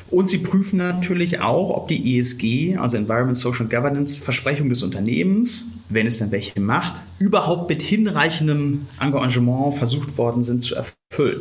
Und 0.08 0.30
sie 0.30 0.38
prüfen 0.38 0.76
natürlich 0.76 1.40
auch, 1.40 1.70
ob 1.70 1.88
die 1.88 2.18
ESG, 2.18 2.76
also 2.76 2.96
Environment, 2.96 3.36
Social 3.36 3.66
Governance, 3.66 4.22
Versprechung 4.22 4.68
des 4.68 4.82
Unternehmens 4.82 5.72
wenn 5.88 6.06
es 6.06 6.18
dann 6.18 6.32
welche 6.32 6.60
macht, 6.60 7.02
überhaupt 7.18 7.68
mit 7.68 7.82
hinreichendem 7.82 8.86
Engagement 9.00 9.74
versucht 9.74 10.18
worden 10.18 10.44
sind 10.44 10.62
zu 10.62 10.74
erfüllen. 10.74 11.40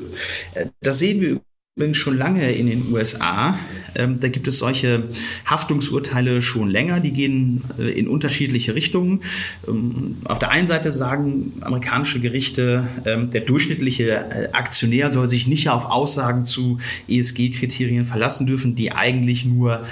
Äh, 0.53 0.67
das 0.81 0.99
sehen 0.99 1.21
wir 1.21 1.41
übrigens 1.77 1.97
schon 1.97 2.17
lange 2.17 2.53
in 2.53 2.67
den 2.67 2.93
USA. 2.93 3.59
Ähm, 3.95 4.21
da 4.21 4.29
gibt 4.29 4.47
es 4.47 4.59
solche 4.59 5.09
Haftungsurteile 5.45 6.41
schon 6.41 6.69
länger, 6.69 7.01
die 7.01 7.11
gehen 7.11 7.65
äh, 7.77 7.91
in 7.91 8.07
unterschiedliche 8.07 8.75
Richtungen. 8.75 9.23
Ähm, 9.67 10.15
auf 10.23 10.39
der 10.39 10.51
einen 10.51 10.69
Seite 10.69 10.93
sagen 10.93 11.51
amerikanische 11.59 12.21
Gerichte, 12.21 12.87
ähm, 13.05 13.29
der 13.31 13.41
durchschnittliche 13.41 14.09
äh, 14.09 14.49
Aktionär 14.53 15.11
soll 15.11 15.27
sich 15.27 15.47
nicht 15.47 15.67
auf 15.67 15.83
Aussagen 15.83 16.45
zu 16.45 16.77
ESG-Kriterien 17.09 18.05
verlassen 18.05 18.47
dürfen, 18.47 18.77
die 18.77 18.93
eigentlich 18.93 19.43
nur 19.43 19.85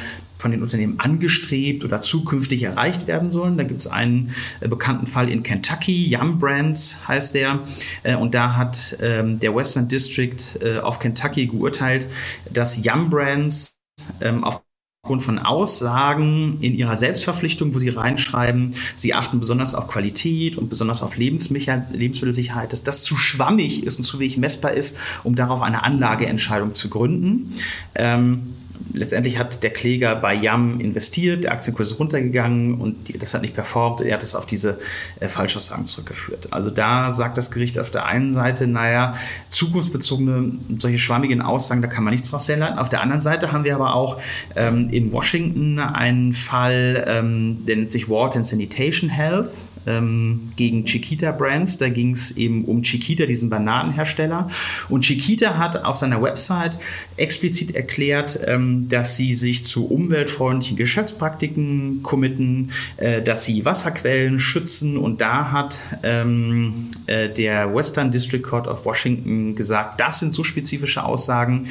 von 0.44 0.52
den 0.52 0.62
Unternehmen 0.62 1.00
angestrebt 1.00 1.86
oder 1.86 2.02
zukünftig 2.02 2.64
erreicht 2.64 3.08
werden 3.08 3.32
sollen. 3.32 3.58
Da 3.58 3.64
gibt 3.64 3.80
es 3.80 3.88
einen 3.88 4.32
äh, 4.60 4.68
bekannten 4.68 5.08
Fall 5.08 5.30
in 5.30 5.42
Kentucky, 5.42 6.06
Yum 6.14 6.38
Brands 6.38 7.08
heißt 7.08 7.34
der. 7.34 7.60
Äh, 8.04 8.18
und 8.18 8.36
da 8.36 8.58
hat 8.58 8.98
ähm, 9.02 9.40
der 9.40 9.56
Western 9.56 9.88
District 9.88 10.36
äh, 10.62 10.80
of 10.80 11.00
Kentucky 11.00 11.48
geurteilt, 11.48 12.10
dass 12.52 12.84
Yum 12.84 13.10
Brands 13.10 13.78
ähm, 14.20 14.44
aufgrund 14.44 15.24
von 15.24 15.40
Aussagen 15.40 16.58
in 16.60 16.76
ihrer 16.76 16.98
Selbstverpflichtung, 16.98 17.74
wo 17.74 17.80
sie 17.80 17.90
reinschreiben, 17.90 18.72
sie 18.98 19.14
achten 19.14 19.40
besonders 19.40 19.76
auf 19.76 19.88
Qualität 19.88 20.58
und 20.58 20.70
besonders 20.70 21.02
auf 21.02 21.16
Lebensmittelsicherheit, 21.16 22.74
dass 22.74 22.84
das 22.84 23.04
zu 23.04 23.16
schwammig 23.16 23.86
ist 23.86 23.98
und 23.98 24.04
zu 24.04 24.20
wenig 24.20 24.36
messbar 24.36 24.74
ist, 24.74 24.98
um 25.24 25.38
darauf 25.38 25.62
eine 25.62 25.86
Anlageentscheidung 25.86 26.74
zu 26.74 26.90
gründen. 26.90 27.54
Ähm, 27.96 28.56
letztendlich 28.94 29.38
hat 29.38 29.64
der 29.64 29.72
Kläger 29.72 30.16
bei 30.16 30.34
Yam 30.34 30.80
investiert, 30.80 31.44
der 31.44 31.52
Aktienkurs 31.52 31.92
ist 31.92 32.00
runtergegangen 32.00 32.76
und 32.80 33.22
das 33.22 33.34
hat 33.34 33.42
nicht 33.42 33.56
performt. 33.56 34.02
Er 34.02 34.16
hat 34.16 34.24
es 34.24 34.36
auf 34.36 34.46
diese 34.46 34.80
äh, 35.20 35.28
Falschaussagen 35.28 35.86
zurückgeführt. 35.86 36.48
Also 36.52 36.70
da 36.70 37.12
sagt 37.12 37.38
das 37.38 37.52
Gericht 37.52 37.80
auf 37.80 37.92
der 37.92 38.06
einen 38.06 38.34
Seite, 38.34 38.68
naja, 38.68 39.16
zukunftsbezogene, 39.50 40.54
solche 40.78 41.00
schwammigen 41.00 41.42
Aussagen, 41.42 41.82
da 41.82 41.88
kann 41.88 42.04
man 42.04 42.14
nichts 42.14 42.30
draus 42.30 42.48
herleiten. 42.48 42.78
Auf 42.78 42.90
der 42.90 43.02
anderen 43.02 43.22
Seite 43.22 43.52
haben 43.52 43.64
wir 43.64 43.76
aber 43.76 43.96
auch 43.96 44.20
ähm, 44.56 44.90
in 44.92 45.12
Washington 45.12 45.80
einen 45.80 46.34
Fall, 46.34 47.04
ähm, 47.08 47.66
der 47.66 47.78
nennt 47.78 47.92
sich 47.92 48.10
Water 48.10 48.38
and 48.38 48.46
Sanitation 48.46 49.10
Health 49.10 49.50
ähm, 49.88 50.52
gegen 50.56 50.86
Chiquita 50.86 51.32
Brands. 51.32 51.78
Da 51.78 51.90
ging 51.90 52.12
es 52.12 52.38
eben 52.38 52.66
um 52.66 52.84
Chiquita, 52.84 53.26
diesen 53.26 53.50
Bananenhersteller. 53.50 54.50
Und 54.90 55.02
Chiquita 55.02 55.58
hat 55.58 55.84
auf 55.84 55.98
seiner 55.98 56.22
Website 56.22 56.78
explizit 57.18 57.76
erklärt, 57.76 58.40
ähm, 58.46 58.90
dass 58.90 59.18
sie 59.18 59.34
sich 59.34 59.64
zu 59.64 59.88
umweltfreundlichen 59.88 60.78
Geschäftspraktiken 60.78 62.04
committen, 62.04 62.72
äh, 62.98 63.22
dass 63.22 63.46
sie 63.46 63.66
Wasserquellen 63.66 64.40
schützen. 64.40 64.98
Und 64.98 65.22
da 65.22 65.52
hat 65.52 65.80
ähm, 66.04 66.90
äh, 67.08 67.30
der 67.30 67.74
Western 67.74 68.12
District 68.12 68.42
Court 68.42 68.68
of 68.68 68.86
Washington 68.86 69.56
gesagt, 69.56 70.00
das 70.00 70.20
sind 70.20 70.34
so 70.34 70.44
spezifische 70.44 71.04
Aussagen, 71.04 71.68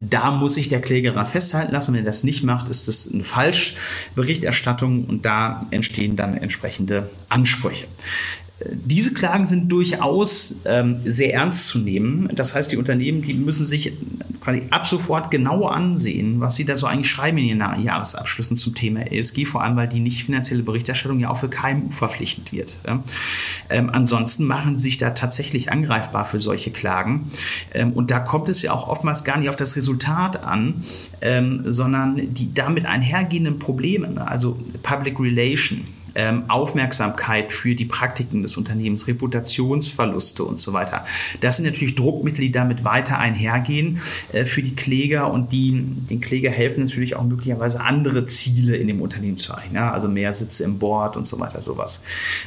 da 0.00 0.30
muss 0.30 0.54
sich 0.54 0.70
der 0.70 0.80
Kläger 0.80 1.26
festhalten 1.26 1.72
lassen. 1.72 1.92
Wenn 1.92 2.00
er 2.00 2.06
das 2.06 2.24
nicht 2.24 2.42
macht, 2.42 2.70
ist 2.70 2.88
es 2.88 3.12
eine 3.12 3.22
Falschberichterstattung 3.22 5.04
und 5.04 5.26
da 5.26 5.66
entstehen 5.70 6.16
dann 6.16 6.36
entsprechende 6.38 7.10
Ansprüche. 7.28 7.86
Diese 8.72 9.14
Klagen 9.14 9.46
sind 9.46 9.68
durchaus 9.70 10.56
ähm, 10.66 11.00
sehr 11.04 11.34
ernst 11.34 11.66
zu 11.66 11.78
nehmen. 11.78 12.28
Das 12.32 12.54
heißt, 12.54 12.72
die 12.72 12.76
Unternehmen, 12.76 13.22
die 13.22 13.34
müssen 13.34 13.64
sich 13.64 13.92
quasi 14.40 14.62
ab 14.70 14.86
sofort 14.86 15.30
genau 15.30 15.66
ansehen, 15.66 16.40
was 16.40 16.56
sie 16.56 16.64
da 16.64 16.76
so 16.76 16.86
eigentlich 16.86 17.10
schreiben 17.10 17.38
in 17.38 17.46
ihren 17.46 17.82
Jahresabschlüssen 17.82 18.56
zum 18.56 18.74
Thema 18.74 19.00
ESG, 19.00 19.46
vor 19.46 19.62
allem 19.62 19.76
weil 19.76 19.88
die 19.88 20.00
nicht 20.00 20.24
finanzielle 20.24 20.62
Berichterstattung 20.62 21.20
ja 21.20 21.30
auch 21.30 21.38
für 21.38 21.48
KMU 21.48 21.90
verpflichtend 21.90 22.52
wird. 22.52 22.78
Ja. 22.86 23.02
Ähm, 23.70 23.90
ansonsten 23.90 24.44
machen 24.44 24.74
sie 24.74 24.82
sich 24.82 24.98
da 24.98 25.10
tatsächlich 25.10 25.70
angreifbar 25.72 26.24
für 26.24 26.40
solche 26.40 26.70
Klagen. 26.70 27.30
Ähm, 27.74 27.92
und 27.92 28.10
da 28.10 28.18
kommt 28.20 28.48
es 28.48 28.62
ja 28.62 28.72
auch 28.72 28.88
oftmals 28.88 29.24
gar 29.24 29.38
nicht 29.38 29.48
auf 29.48 29.56
das 29.56 29.76
Resultat 29.76 30.44
an, 30.44 30.84
ähm, 31.20 31.62
sondern 31.64 32.34
die 32.34 32.52
damit 32.52 32.86
einhergehenden 32.86 33.58
Probleme, 33.58 34.26
also 34.26 34.58
Public 34.82 35.18
Relation 35.20 35.86
ähm, 36.14 36.44
Aufmerksamkeit 36.48 37.52
für 37.52 37.74
die 37.74 37.84
Praktiken 37.84 38.42
des 38.42 38.56
Unternehmens, 38.56 39.06
Reputationsverluste 39.06 40.44
und 40.44 40.58
so 40.60 40.72
weiter. 40.72 41.04
Das 41.40 41.56
sind 41.56 41.66
natürlich 41.66 41.94
Druckmittel, 41.94 42.40
die 42.40 42.52
damit 42.52 42.84
weiter 42.84 43.18
einhergehen 43.18 44.00
äh, 44.32 44.44
für 44.44 44.62
die 44.62 44.74
Kläger 44.74 45.30
und 45.30 45.52
die 45.52 45.70
den 45.72 46.20
Kläger 46.20 46.50
helfen 46.50 46.84
natürlich 46.84 47.16
auch 47.16 47.24
möglicherweise 47.24 47.80
andere 47.80 48.26
Ziele 48.26 48.76
in 48.76 48.86
dem 48.86 49.00
Unternehmen 49.00 49.36
zu 49.36 49.52
erreichen, 49.52 49.74
ja? 49.74 49.92
also 49.92 50.08
mehr 50.08 50.34
Sitze 50.34 50.64
im 50.64 50.78
Board 50.78 51.16
und 51.16 51.26
so 51.26 51.38
weiter, 51.38 51.62
sowas. 51.62 52.02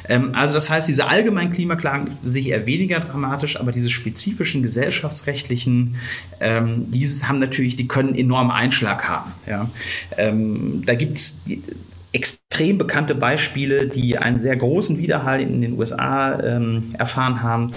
Ähm, 0.08 0.34
also 0.34 0.54
das 0.54 0.70
heißt, 0.70 0.88
diese 0.88 1.06
allgemeinen 1.06 1.52
Klimaklagen 1.52 2.10
sich 2.24 2.48
eher 2.48 2.66
weniger 2.66 3.00
dramatisch, 3.00 3.58
aber 3.58 3.72
diese 3.72 3.90
spezifischen 3.90 4.62
gesellschaftsrechtlichen, 4.62 5.96
ähm, 6.40 6.90
dieses 6.90 7.28
haben 7.28 7.38
natürlich, 7.38 7.76
die 7.76 7.88
können 7.88 8.14
enormen 8.14 8.50
Einschlag 8.50 9.08
haben. 9.08 9.32
Ja? 9.46 9.70
Ähm, 10.16 10.82
da 10.84 10.94
gibt 10.94 11.16
es 11.16 11.42
extrem 12.14 12.78
bekannte 12.78 13.14
Beispiele, 13.14 13.88
die 13.88 14.16
einen 14.18 14.38
sehr 14.38 14.56
großen 14.56 14.98
Widerhall 14.98 15.40
in 15.40 15.60
den 15.60 15.78
USA 15.78 16.40
ähm, 16.40 16.94
erfahren 16.98 17.42
haben. 17.42 17.70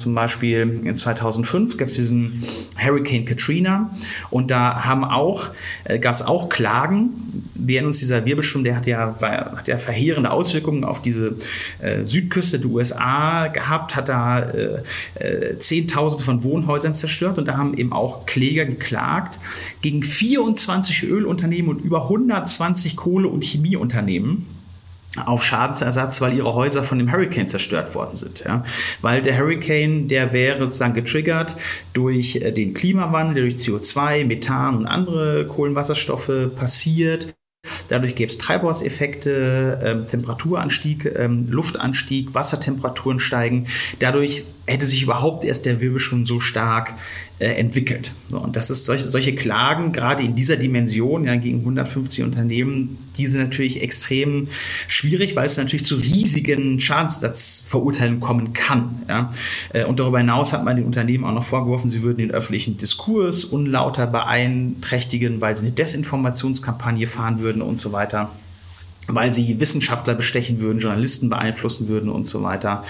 Zum 0.00 0.14
Beispiel 0.14 0.80
in 0.84 0.94
2005 0.94 1.76
gab 1.76 1.88
es 1.88 1.96
diesen 1.96 2.44
Hurricane 2.76 3.24
Katrina 3.24 3.90
und 4.30 4.48
da 4.48 4.84
haben 4.84 5.02
auch, 5.02 5.50
äh, 5.82 5.98
gab 5.98 6.14
es 6.14 6.22
auch 6.22 6.48
Klagen. 6.48 7.10
Wir 7.56 7.84
uns 7.84 7.98
dieser 7.98 8.24
Wirbelsturm, 8.24 8.62
der 8.62 8.76
hat 8.76 8.86
ja, 8.86 9.20
war, 9.20 9.56
hat 9.56 9.66
ja 9.66 9.76
verheerende 9.76 10.30
Auswirkungen 10.30 10.84
auf 10.84 11.02
diese 11.02 11.34
äh, 11.80 12.04
Südküste 12.04 12.60
der 12.60 12.70
USA 12.70 13.48
gehabt, 13.48 13.96
hat 13.96 14.08
da 14.08 14.38
äh, 14.38 14.82
äh, 15.14 15.58
Zehntausende 15.58 16.24
von 16.24 16.44
Wohnhäusern 16.44 16.94
zerstört 16.94 17.36
und 17.36 17.46
da 17.46 17.56
haben 17.56 17.74
eben 17.74 17.92
auch 17.92 18.24
Kläger 18.24 18.66
geklagt 18.66 19.40
gegen 19.82 20.04
24 20.04 21.02
Ölunternehmen 21.08 21.68
und 21.70 21.80
über 21.80 22.04
120 22.04 22.94
Kohle- 22.94 23.26
und 23.26 23.42
Chemieunternehmen 23.42 24.57
auf 25.16 25.42
Schadensersatz, 25.42 26.20
weil 26.20 26.36
ihre 26.36 26.54
Häuser 26.54 26.84
von 26.84 26.98
dem 26.98 27.10
Hurricane 27.10 27.48
zerstört 27.48 27.94
worden 27.94 28.16
sind. 28.16 28.44
Ja? 28.44 28.64
Weil 29.00 29.22
der 29.22 29.38
Hurricane, 29.38 30.08
der 30.08 30.32
wäre 30.32 30.58
sozusagen 30.58 30.94
getriggert 30.94 31.56
durch 31.92 32.36
äh, 32.36 32.52
den 32.52 32.74
Klimawandel, 32.74 33.44
durch 33.44 33.56
CO2, 33.56 34.24
Methan 34.24 34.76
und 34.76 34.86
andere 34.86 35.46
Kohlenwasserstoffe 35.46 36.50
passiert. 36.54 37.34
Dadurch 37.88 38.14
gäbe 38.14 38.30
es 38.30 38.38
Treibhauseffekte, 38.38 39.78
äh, 39.82 40.06
Temperaturanstieg, 40.06 41.06
äh, 41.06 41.26
Luftanstieg, 41.26 42.34
Wassertemperaturen 42.34 43.18
steigen. 43.18 43.66
Dadurch 43.98 44.44
hätte 44.66 44.86
sich 44.86 45.02
überhaupt 45.02 45.44
erst 45.44 45.66
der 45.66 45.80
Wirbel 45.80 45.98
schon 45.98 46.24
so 46.24 46.40
stark 46.40 46.94
äh, 47.38 47.46
entwickelt. 47.46 48.14
So, 48.30 48.38
und 48.38 48.56
das 48.56 48.70
ist 48.70 48.84
solche, 48.84 49.08
solche 49.08 49.34
Klagen, 49.34 49.92
gerade 49.92 50.22
in 50.22 50.34
dieser 50.34 50.56
Dimension, 50.56 51.24
ja, 51.24 51.36
gegen 51.36 51.60
150 51.60 52.24
Unternehmen, 52.24 52.98
die 53.18 53.26
sind 53.26 53.40
natürlich 53.40 53.82
extrem 53.82 54.48
schwierig, 54.86 55.36
weil 55.36 55.46
es 55.46 55.56
natürlich 55.56 55.84
zu 55.84 55.96
riesigen 55.96 56.80
Schadenssatzverurteilungen 56.80 58.20
kommen 58.20 58.52
kann. 58.52 59.02
Ja. 59.08 59.30
Äh, 59.72 59.84
und 59.84 59.98
darüber 60.00 60.18
hinaus 60.18 60.52
hat 60.52 60.64
man 60.64 60.76
den 60.76 60.86
Unternehmen 60.86 61.24
auch 61.24 61.34
noch 61.34 61.44
vorgeworfen, 61.44 61.90
sie 61.90 62.02
würden 62.02 62.18
den 62.18 62.30
öffentlichen 62.30 62.78
Diskurs 62.78 63.44
unlauter 63.44 64.06
beeinträchtigen, 64.06 65.40
weil 65.40 65.56
sie 65.56 65.66
eine 65.66 65.74
Desinformationskampagne 65.74 67.06
fahren 67.06 67.40
würden 67.40 67.60
und 67.60 67.78
so 67.80 67.92
weiter 67.92 68.30
weil 69.08 69.32
sie 69.32 69.58
Wissenschaftler 69.58 70.14
bestechen 70.14 70.60
würden, 70.60 70.78
Journalisten 70.78 71.28
beeinflussen 71.30 71.88
würden 71.88 72.10
und 72.10 72.26
so 72.26 72.42
weiter. 72.42 72.84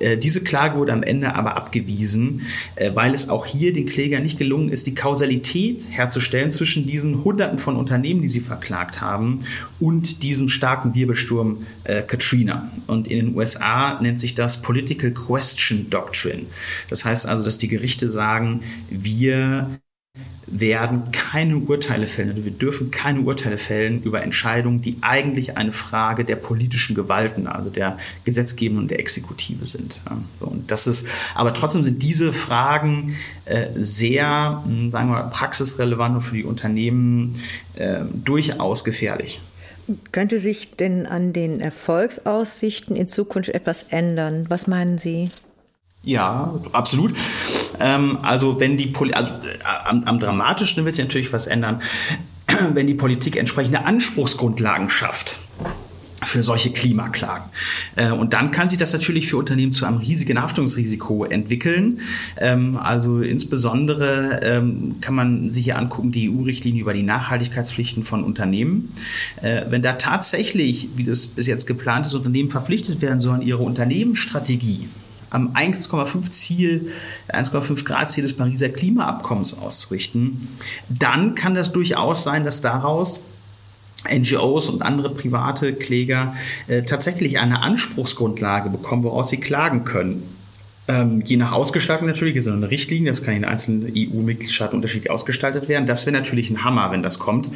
Äh, 0.00 0.18
diese 0.18 0.44
Klage 0.44 0.76
wurde 0.76 0.92
am 0.92 1.02
Ende 1.02 1.34
aber 1.34 1.56
abgewiesen, 1.56 2.42
äh, 2.76 2.92
weil 2.94 3.14
es 3.14 3.28
auch 3.28 3.46
hier 3.46 3.72
den 3.72 3.86
Klägern 3.86 4.22
nicht 4.22 4.38
gelungen 4.38 4.68
ist, 4.68 4.86
die 4.86 4.94
Kausalität 4.94 5.88
herzustellen 5.90 6.52
zwischen 6.52 6.86
diesen 6.86 7.24
Hunderten 7.24 7.58
von 7.58 7.76
Unternehmen, 7.76 8.22
die 8.22 8.28
sie 8.28 8.40
verklagt 8.40 9.00
haben, 9.00 9.40
und 9.80 10.22
diesem 10.22 10.48
starken 10.48 10.94
Wirbelsturm 10.94 11.66
äh, 11.84 12.02
Katrina. 12.02 12.70
Und 12.86 13.08
in 13.08 13.26
den 13.26 13.36
USA 13.36 14.00
nennt 14.00 14.20
sich 14.20 14.34
das 14.34 14.62
Political 14.62 15.12
Question 15.12 15.90
Doctrine. 15.90 16.42
Das 16.90 17.04
heißt 17.04 17.26
also, 17.26 17.44
dass 17.44 17.58
die 17.58 17.68
Gerichte 17.68 18.10
sagen, 18.10 18.60
wir 18.90 19.70
werden 20.46 21.10
keine 21.10 21.56
Urteile 21.56 22.06
fällen, 22.06 22.30
also 22.30 22.44
wir 22.44 22.52
dürfen 22.52 22.90
keine 22.90 23.20
Urteile 23.20 23.58
fällen 23.58 24.02
über 24.02 24.22
Entscheidungen, 24.22 24.80
die 24.80 24.98
eigentlich 25.00 25.56
eine 25.56 25.72
Frage 25.72 26.24
der 26.24 26.36
politischen 26.36 26.94
Gewalten, 26.94 27.46
also 27.46 27.68
der 27.68 27.98
Gesetzgebung 28.24 28.78
und 28.78 28.90
der 28.90 29.00
Exekutive 29.00 29.66
sind. 29.66 30.00
so, 30.38 30.46
und 30.46 30.70
das 30.70 30.86
ist, 30.86 31.08
aber 31.34 31.52
trotzdem 31.52 31.82
sind 31.82 32.02
diese 32.02 32.32
Fragen 32.32 33.16
äh, 33.44 33.68
sehr, 33.74 34.62
hm, 34.64 34.90
sagen 34.92 35.10
wir, 35.10 35.24
praxisrelevant 35.24 36.16
und 36.16 36.22
für 36.22 36.36
die 36.36 36.44
Unternehmen 36.44 37.34
äh, 37.74 38.00
durchaus 38.12 38.84
gefährlich. 38.84 39.40
Könnte 40.10 40.40
sich 40.40 40.76
denn 40.76 41.06
an 41.06 41.32
den 41.32 41.60
Erfolgsaussichten 41.60 42.96
in 42.96 43.08
Zukunft 43.08 43.50
etwas 43.50 43.84
ändern? 43.90 44.46
Was 44.48 44.66
meinen 44.66 44.98
Sie? 44.98 45.30
Ja, 46.02 46.54
absolut. 46.72 47.14
Ähm, 47.80 48.18
also 48.22 48.60
wenn 48.60 48.76
die 48.76 48.86
Poli 48.86 49.12
also, 49.12 49.32
äh, 49.32 49.64
am, 49.84 50.04
am 50.04 50.18
dramatischsten 50.18 50.84
wird 50.84 50.94
sich 50.94 51.04
natürlich 51.04 51.32
was 51.32 51.46
ändern, 51.46 51.82
wenn 52.72 52.86
die 52.86 52.94
Politik 52.94 53.36
entsprechende 53.36 53.84
Anspruchsgrundlagen 53.84 54.90
schafft 54.90 55.40
für 56.24 56.42
solche 56.42 56.70
Klimaklagen. 56.70 57.50
Äh, 57.94 58.10
und 58.10 58.32
dann 58.32 58.50
kann 58.50 58.68
sich 58.68 58.78
das 58.78 58.92
natürlich 58.92 59.28
für 59.28 59.36
Unternehmen 59.36 59.72
zu 59.72 59.84
einem 59.84 59.98
riesigen 59.98 60.40
Haftungsrisiko 60.40 61.24
entwickeln. 61.24 62.00
Ähm, 62.38 62.76
also 62.76 63.20
insbesondere 63.20 64.40
ähm, 64.42 64.96
kann 65.00 65.14
man 65.14 65.50
sich 65.50 65.64
hier 65.64 65.78
angucken, 65.78 66.12
die 66.12 66.30
EU-Richtlinie 66.30 66.82
über 66.82 66.94
die 66.94 67.02
Nachhaltigkeitspflichten 67.02 68.02
von 68.02 68.24
Unternehmen. 68.24 68.92
Äh, 69.42 69.62
wenn 69.68 69.82
da 69.82 69.94
tatsächlich, 69.94 70.90
wie 70.96 71.04
das 71.04 71.26
bis 71.26 71.46
jetzt 71.46 71.66
geplant 71.66 72.06
ist, 72.06 72.14
Unternehmen 72.14 72.48
verpflichtet 72.48 73.02
werden 73.02 73.20
sollen, 73.20 73.42
ihre 73.42 73.62
Unternehmensstrategie 73.62 74.88
am 75.36 75.52
1,5 75.54 76.30
Ziel, 76.30 76.90
1,5 77.28 77.84
Grad 77.84 78.10
Ziel 78.10 78.22
des 78.22 78.34
Pariser 78.34 78.70
Klimaabkommens 78.70 79.58
auszurichten, 79.58 80.48
dann 80.88 81.34
kann 81.34 81.54
das 81.54 81.72
durchaus 81.72 82.24
sein, 82.24 82.44
dass 82.44 82.62
daraus 82.62 83.22
NGOs 84.10 84.68
und 84.68 84.82
andere 84.82 85.10
private 85.10 85.74
Kläger 85.74 86.34
äh, 86.68 86.82
tatsächlich 86.82 87.38
eine 87.38 87.62
Anspruchsgrundlage 87.62 88.70
bekommen, 88.70 89.04
woraus 89.04 89.28
sie 89.28 89.36
klagen 89.36 89.84
können. 89.84 90.22
Ähm, 90.88 91.22
je 91.24 91.36
nach 91.36 91.52
Ausgestaltung 91.52 92.06
natürlich, 92.06 92.36
ist 92.36 92.48
eine 92.48 92.70
Richtlinie, 92.70 93.10
das 93.10 93.22
kann 93.22 93.34
in 93.34 93.44
einzelnen 93.44 93.92
EU-Mitgliedstaaten 93.94 94.76
unterschiedlich 94.76 95.10
ausgestaltet 95.10 95.68
werden. 95.68 95.86
Das 95.86 96.06
wäre 96.06 96.16
natürlich 96.16 96.48
ein 96.50 96.64
Hammer, 96.64 96.92
wenn 96.92 97.02
das 97.02 97.18
kommt. 97.18 97.50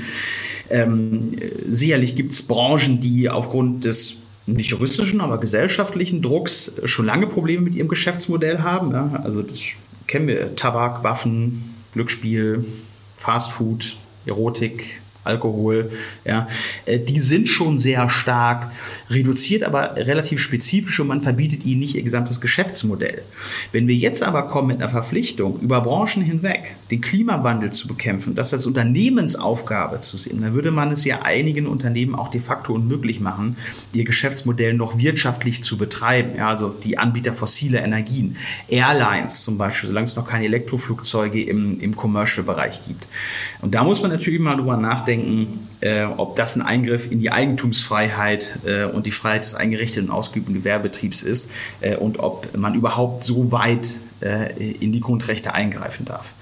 Ähm, 0.68 1.30
sicherlich 1.66 2.16
gibt 2.16 2.32
es 2.32 2.46
Branchen, 2.46 3.00
die 3.00 3.30
aufgrund 3.30 3.84
des 3.84 4.19
nicht 4.46 4.70
juristischen, 4.70 5.20
aber 5.20 5.38
gesellschaftlichen 5.38 6.22
Drucks 6.22 6.80
schon 6.84 7.06
lange 7.06 7.26
Probleme 7.26 7.62
mit 7.62 7.74
ihrem 7.74 7.88
Geschäftsmodell 7.88 8.60
haben. 8.60 8.92
Ja? 8.92 9.20
Also 9.22 9.42
das 9.42 9.60
kennen 10.06 10.26
wir 10.26 10.56
Tabak, 10.56 11.02
Waffen, 11.04 11.74
Glücksspiel, 11.92 12.64
Fastfood, 13.16 13.96
Erotik, 14.26 15.00
Alkohol, 15.22 15.90
ja, 16.24 16.48
äh, 16.86 16.98
die 16.98 17.20
sind 17.20 17.48
schon 17.48 17.78
sehr 17.78 18.08
stark 18.08 18.70
reduziert, 19.10 19.62
aber 19.62 19.96
relativ 19.96 20.40
spezifisch 20.40 20.98
und 21.00 21.08
man 21.08 21.20
verbietet 21.20 21.66
ihnen 21.66 21.80
nicht 21.80 21.94
ihr 21.94 22.02
gesamtes 22.02 22.40
Geschäftsmodell. 22.40 23.22
Wenn 23.72 23.86
wir 23.86 23.94
jetzt 23.94 24.22
aber 24.22 24.44
kommen 24.48 24.68
mit 24.68 24.78
einer 24.78 24.88
Verpflichtung, 24.88 25.60
über 25.60 25.82
Branchen 25.82 26.22
hinweg 26.22 26.76
den 26.90 27.02
Klimawandel 27.02 27.70
zu 27.70 27.86
bekämpfen, 27.86 28.34
das 28.34 28.54
als 28.54 28.64
Unternehmensaufgabe 28.66 30.00
zu 30.00 30.16
sehen, 30.16 30.40
dann 30.40 30.54
würde 30.54 30.70
man 30.70 30.90
es 30.92 31.04
ja 31.04 31.22
einigen 31.22 31.66
Unternehmen 31.66 32.14
auch 32.14 32.28
de 32.28 32.40
facto 32.40 32.72
unmöglich 32.72 33.20
machen, 33.20 33.56
ihr 33.92 34.04
Geschäftsmodell 34.04 34.72
noch 34.72 34.96
wirtschaftlich 34.96 35.62
zu 35.62 35.76
betreiben. 35.76 36.30
Ja, 36.36 36.48
also 36.48 36.70
die 36.70 36.96
Anbieter 36.96 37.34
fossiler 37.34 37.82
Energien, 37.82 38.36
Airlines 38.68 39.42
zum 39.42 39.58
Beispiel, 39.58 39.88
solange 39.88 40.06
es 40.06 40.16
noch 40.16 40.26
keine 40.26 40.46
Elektroflugzeuge 40.46 41.42
im, 41.42 41.78
im 41.80 41.94
Commercial-Bereich 41.94 42.86
gibt. 42.86 43.06
Und 43.60 43.74
da 43.74 43.84
muss 43.84 44.00
man 44.00 44.10
natürlich 44.10 44.40
mal 44.40 44.56
drüber 44.56 44.76
nachdenken, 44.76 45.09
nachdenken, 45.10 45.68
äh, 45.80 46.04
ob 46.04 46.36
das 46.36 46.56
ein 46.56 46.62
Eingriff 46.62 47.10
in 47.10 47.20
die 47.20 47.32
Eigentumsfreiheit 47.32 48.60
äh, 48.64 48.84
und 48.84 49.06
die 49.06 49.10
Freiheit 49.10 49.44
des 49.44 49.54
eingerichteten 49.54 50.10
und 50.10 50.14
ausgeübten 50.14 50.54
Gewerbetriebs 50.54 51.22
ist 51.22 51.50
äh, 51.80 51.96
und 51.96 52.18
ob 52.18 52.56
man 52.56 52.74
überhaupt 52.74 53.24
so 53.24 53.52
weit 53.52 53.96
äh, 54.20 54.52
in 54.80 54.92
die 54.92 55.00
Grundrechte 55.00 55.54
eingreifen 55.54 56.04
darf. 56.04 56.34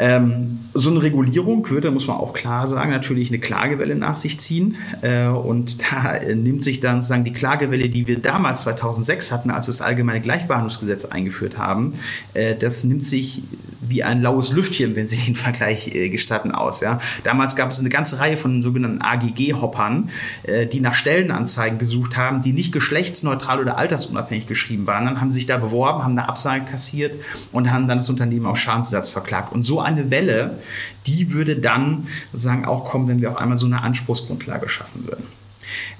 Ähm, 0.00 0.60
so 0.74 0.90
eine 0.90 1.02
Regulierung 1.02 1.68
würde, 1.70 1.90
muss 1.90 2.06
man 2.06 2.18
auch 2.18 2.32
klar 2.32 2.68
sagen, 2.68 2.90
natürlich 2.90 3.30
eine 3.30 3.40
Klagewelle 3.40 3.96
nach 3.96 4.16
sich 4.16 4.38
ziehen. 4.38 4.76
Äh, 5.02 5.26
und 5.26 5.82
da 5.92 6.14
äh, 6.14 6.34
nimmt 6.34 6.62
sich 6.62 6.80
dann 6.80 7.02
sozusagen 7.02 7.24
die 7.24 7.32
Klagewelle, 7.32 7.88
die 7.88 8.06
wir 8.06 8.20
damals 8.20 8.62
2006 8.62 9.32
hatten, 9.32 9.50
als 9.50 9.66
wir 9.66 9.72
das 9.72 9.82
allgemeine 9.82 10.20
Gleichbehandlungsgesetz 10.20 11.04
eingeführt 11.06 11.58
haben, 11.58 11.94
äh, 12.34 12.54
das 12.54 12.84
nimmt 12.84 13.04
sich 13.04 13.42
wie 13.88 14.02
ein 14.02 14.22
laues 14.22 14.52
Lüftchen, 14.52 14.96
wenn 14.96 15.08
Sie 15.08 15.16
den 15.26 15.36
Vergleich 15.36 15.94
äh, 15.94 16.08
gestatten, 16.08 16.52
aus. 16.52 16.80
Ja? 16.80 17.00
Damals 17.24 17.56
gab 17.56 17.70
es 17.70 17.80
eine 17.80 17.88
ganze 17.88 18.20
Reihe 18.20 18.36
von 18.36 18.62
sogenannten 18.62 19.02
AGG-Hoppern, 19.02 20.10
äh, 20.44 20.66
die 20.66 20.80
nach 20.80 20.94
Stellenanzeigen 20.94 21.78
gesucht 21.78 22.16
haben, 22.16 22.42
die 22.42 22.52
nicht 22.52 22.72
geschlechtsneutral 22.72 23.60
oder 23.60 23.78
altersunabhängig 23.78 24.46
geschrieben 24.46 24.86
waren. 24.86 25.04
Dann 25.04 25.20
haben 25.20 25.30
sie 25.30 25.36
sich 25.36 25.46
da 25.46 25.56
beworben, 25.58 26.04
haben 26.04 26.18
eine 26.18 26.28
Absage 26.28 26.64
kassiert 26.64 27.16
und 27.52 27.70
haben 27.70 27.88
dann 27.88 27.98
das 27.98 28.10
Unternehmen 28.10 28.46
auf 28.46 28.58
Schadensersatz 28.58 29.12
verklagt. 29.12 29.52
Und 29.52 29.62
so 29.62 29.80
eine 29.80 30.10
Welle, 30.10 30.58
die 31.06 31.32
würde 31.32 31.56
dann 31.56 32.06
sozusagen 32.32 32.64
auch 32.64 32.84
kommen, 32.84 33.08
wenn 33.08 33.20
wir 33.20 33.30
auf 33.30 33.38
einmal 33.38 33.58
so 33.58 33.66
eine 33.66 33.82
Anspruchsgrundlage 33.82 34.68
schaffen 34.68 35.06
würden. 35.06 35.24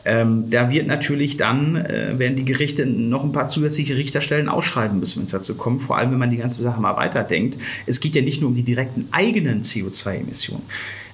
Ähm, 0.05 0.51
da 0.51 0.71
wird 0.71 0.87
natürlich 0.87 1.37
dann, 1.37 1.77
äh, 1.77 2.19
werden 2.19 2.37
die 2.37 2.45
Gerichte 2.45 2.87
noch 2.87 3.25
ein 3.25 3.33
paar 3.33 3.49
zusätzliche 3.49 3.97
Richterstellen 3.97 4.49
ausschreiben 4.49 5.01
müssen, 5.01 5.19
wenn 5.19 5.27
es 5.27 5.33
dazu 5.33 5.55
kommt. 5.55 5.83
Vor 5.83 5.99
allem, 5.99 6.13
wenn 6.13 6.19
man 6.19 6.31
die 6.31 6.37
ganze 6.37 6.63
Sache 6.63 6.81
mal 6.81 6.97
weiterdenkt. 6.97 7.59
Es 7.87 8.01
geht 8.01 8.15
ja 8.15 8.23
nicht 8.23 8.41
nur 8.41 8.51
um 8.51 8.57
die 8.57 8.63
direkten 8.63 9.09
eigenen 9.13 9.63
CO2-Emissionen 9.63 10.63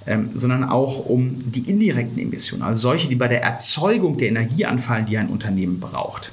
ähm, 0.07 0.31
sondern 0.35 0.65
auch 0.65 1.07
um 1.07 1.51
die 1.51 1.71
indirekten 1.71 2.19
Emissionen, 2.19 2.63
also 2.63 2.81
solche, 2.81 3.09
die 3.09 3.15
bei 3.15 3.29
der 3.29 3.43
Erzeugung 3.43 4.19
der 4.19 4.29
Energie 4.29 4.67
anfallen, 4.67 5.07
die 5.07 5.17
ein 5.17 5.29
Unternehmen 5.29 5.81
braucht. 5.81 6.33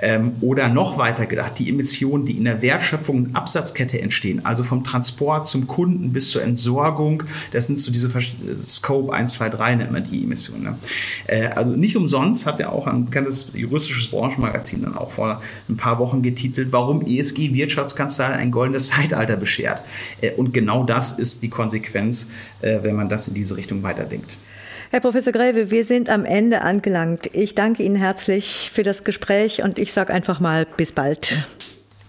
Ähm, 0.00 0.36
oder 0.40 0.68
noch 0.68 0.96
weiter 0.96 1.26
gedacht, 1.26 1.58
die 1.58 1.68
Emissionen, 1.68 2.24
die 2.24 2.36
in 2.36 2.44
der 2.44 2.62
Wertschöpfung 2.62 3.16
und 3.16 3.36
Absatzkette 3.36 4.00
entstehen, 4.00 4.44
also 4.44 4.62
vom 4.62 4.84
Transport 4.84 5.48
zum 5.48 5.66
Kunden 5.66 6.12
bis 6.12 6.30
zur 6.30 6.42
Entsorgung, 6.42 7.24
das 7.50 7.66
sind 7.66 7.78
so 7.78 7.90
diese 7.90 8.08
Scope 8.62 9.12
1, 9.12 9.32
2, 9.34 9.48
3 9.48 9.74
nennt 9.74 9.90
man 9.90 10.04
die 10.08 10.22
Emissionen. 10.22 10.62
Ne? 10.62 10.78
Äh, 11.26 11.46
also 11.48 11.72
nicht 11.72 11.96
umsonst 11.96 12.46
hat 12.46 12.60
er 12.60 12.72
auch 12.72 12.86
ein 12.86 13.06
bekanntes 13.06 13.50
juristisches 13.54 14.08
Branchenmagazin 14.08 14.82
dann 14.82 14.96
auch 14.96 15.10
vor 15.10 15.42
ein 15.68 15.76
paar 15.76 15.98
Wochen 15.98 16.22
getitelt, 16.22 16.70
warum 16.70 17.04
ESG 17.04 17.52
Wirtschaftskanzlei 17.52 18.26
ein 18.26 18.52
goldenes 18.52 18.88
Zeitalter 18.88 19.36
beschert. 19.36 19.82
Äh, 20.20 20.32
und 20.32 20.54
genau 20.54 20.84
das 20.84 21.18
ist 21.18 21.42
die 21.42 21.50
Konsequenz, 21.50 22.30
äh, 22.60 22.78
wenn 22.82 22.94
man 22.94 23.08
das 23.08 23.26
in 23.26 23.34
diese 23.34 23.56
Richtung 23.56 23.82
weiterdenkt. 23.82 24.38
Herr 24.90 25.00
Professor 25.00 25.34
Gräve, 25.34 25.70
wir 25.70 25.84
sind 25.84 26.08
am 26.08 26.24
Ende 26.24 26.62
angelangt. 26.62 27.28
Ich 27.34 27.54
danke 27.54 27.82
Ihnen 27.82 27.96
herzlich 27.96 28.70
für 28.72 28.82
das 28.82 29.04
Gespräch 29.04 29.62
und 29.62 29.78
ich 29.78 29.92
sage 29.92 30.14
einfach 30.14 30.40
mal 30.40 30.66
bis 30.78 30.92
bald. 30.92 31.46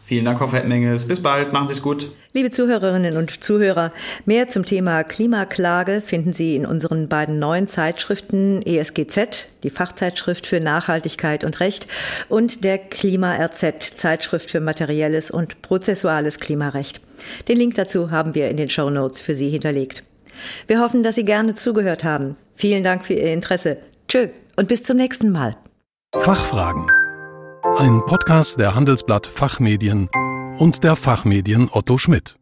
Vielen 0.05 0.23
Dank, 0.23 0.39
Frau 0.39 0.47
Fettmenges. 0.47 1.05
Bis 1.05 1.21
bald. 1.21 1.51
Machen 1.51 1.67
Sie 1.67 1.73
es 1.73 1.81
gut. 1.81 2.09
Liebe 2.31 2.51
Zuhörerinnen 2.51 3.17
und 3.17 3.43
Zuhörer, 3.43 3.91
mehr 4.25 4.47
zum 4.47 4.63
Thema 4.63 5.03
Klimaklage 5.03 5.99
finden 5.99 6.31
Sie 6.31 6.55
in 6.55 6.65
unseren 6.65 7.09
beiden 7.09 7.37
neuen 7.37 7.67
Zeitschriften 7.67 8.61
ESGZ, 8.61 9.49
die 9.63 9.69
Fachzeitschrift 9.69 10.47
für 10.47 10.61
Nachhaltigkeit 10.61 11.43
und 11.43 11.59
Recht, 11.59 11.85
und 12.29 12.63
der 12.63 12.77
Klima-RZ, 12.77 13.97
Zeitschrift 13.97 14.49
für 14.49 14.61
materielles 14.61 15.31
und 15.31 15.61
prozessuales 15.61 16.39
Klimarecht. 16.39 17.01
Den 17.49 17.57
Link 17.57 17.75
dazu 17.75 18.09
haben 18.09 18.35
wir 18.35 18.49
in 18.49 18.55
den 18.55 18.69
Show 18.69 18.89
Notes 18.89 19.19
für 19.19 19.35
Sie 19.35 19.49
hinterlegt. 19.49 20.03
Wir 20.67 20.79
hoffen, 20.79 21.03
dass 21.03 21.15
Sie 21.15 21.25
gerne 21.25 21.55
zugehört 21.55 22.05
haben. 22.05 22.37
Vielen 22.59 22.83
Dank 22.83 23.05
für 23.05 23.13
Ihr 23.13 23.31
Interesse. 23.31 23.77
Tschö 24.09 24.27
und 24.57 24.67
bis 24.67 24.83
zum 24.83 24.97
nächsten 24.97 25.31
Mal. 25.31 25.55
Fachfragen. 26.13 26.91
Ein 27.77 28.01
Podcast 28.05 28.59
der 28.59 28.75
Handelsblatt 28.75 29.25
Fachmedien 29.27 30.09
und 30.57 30.83
der 30.83 30.97
Fachmedien 30.97 31.69
Otto 31.71 31.97
Schmidt. 31.97 32.38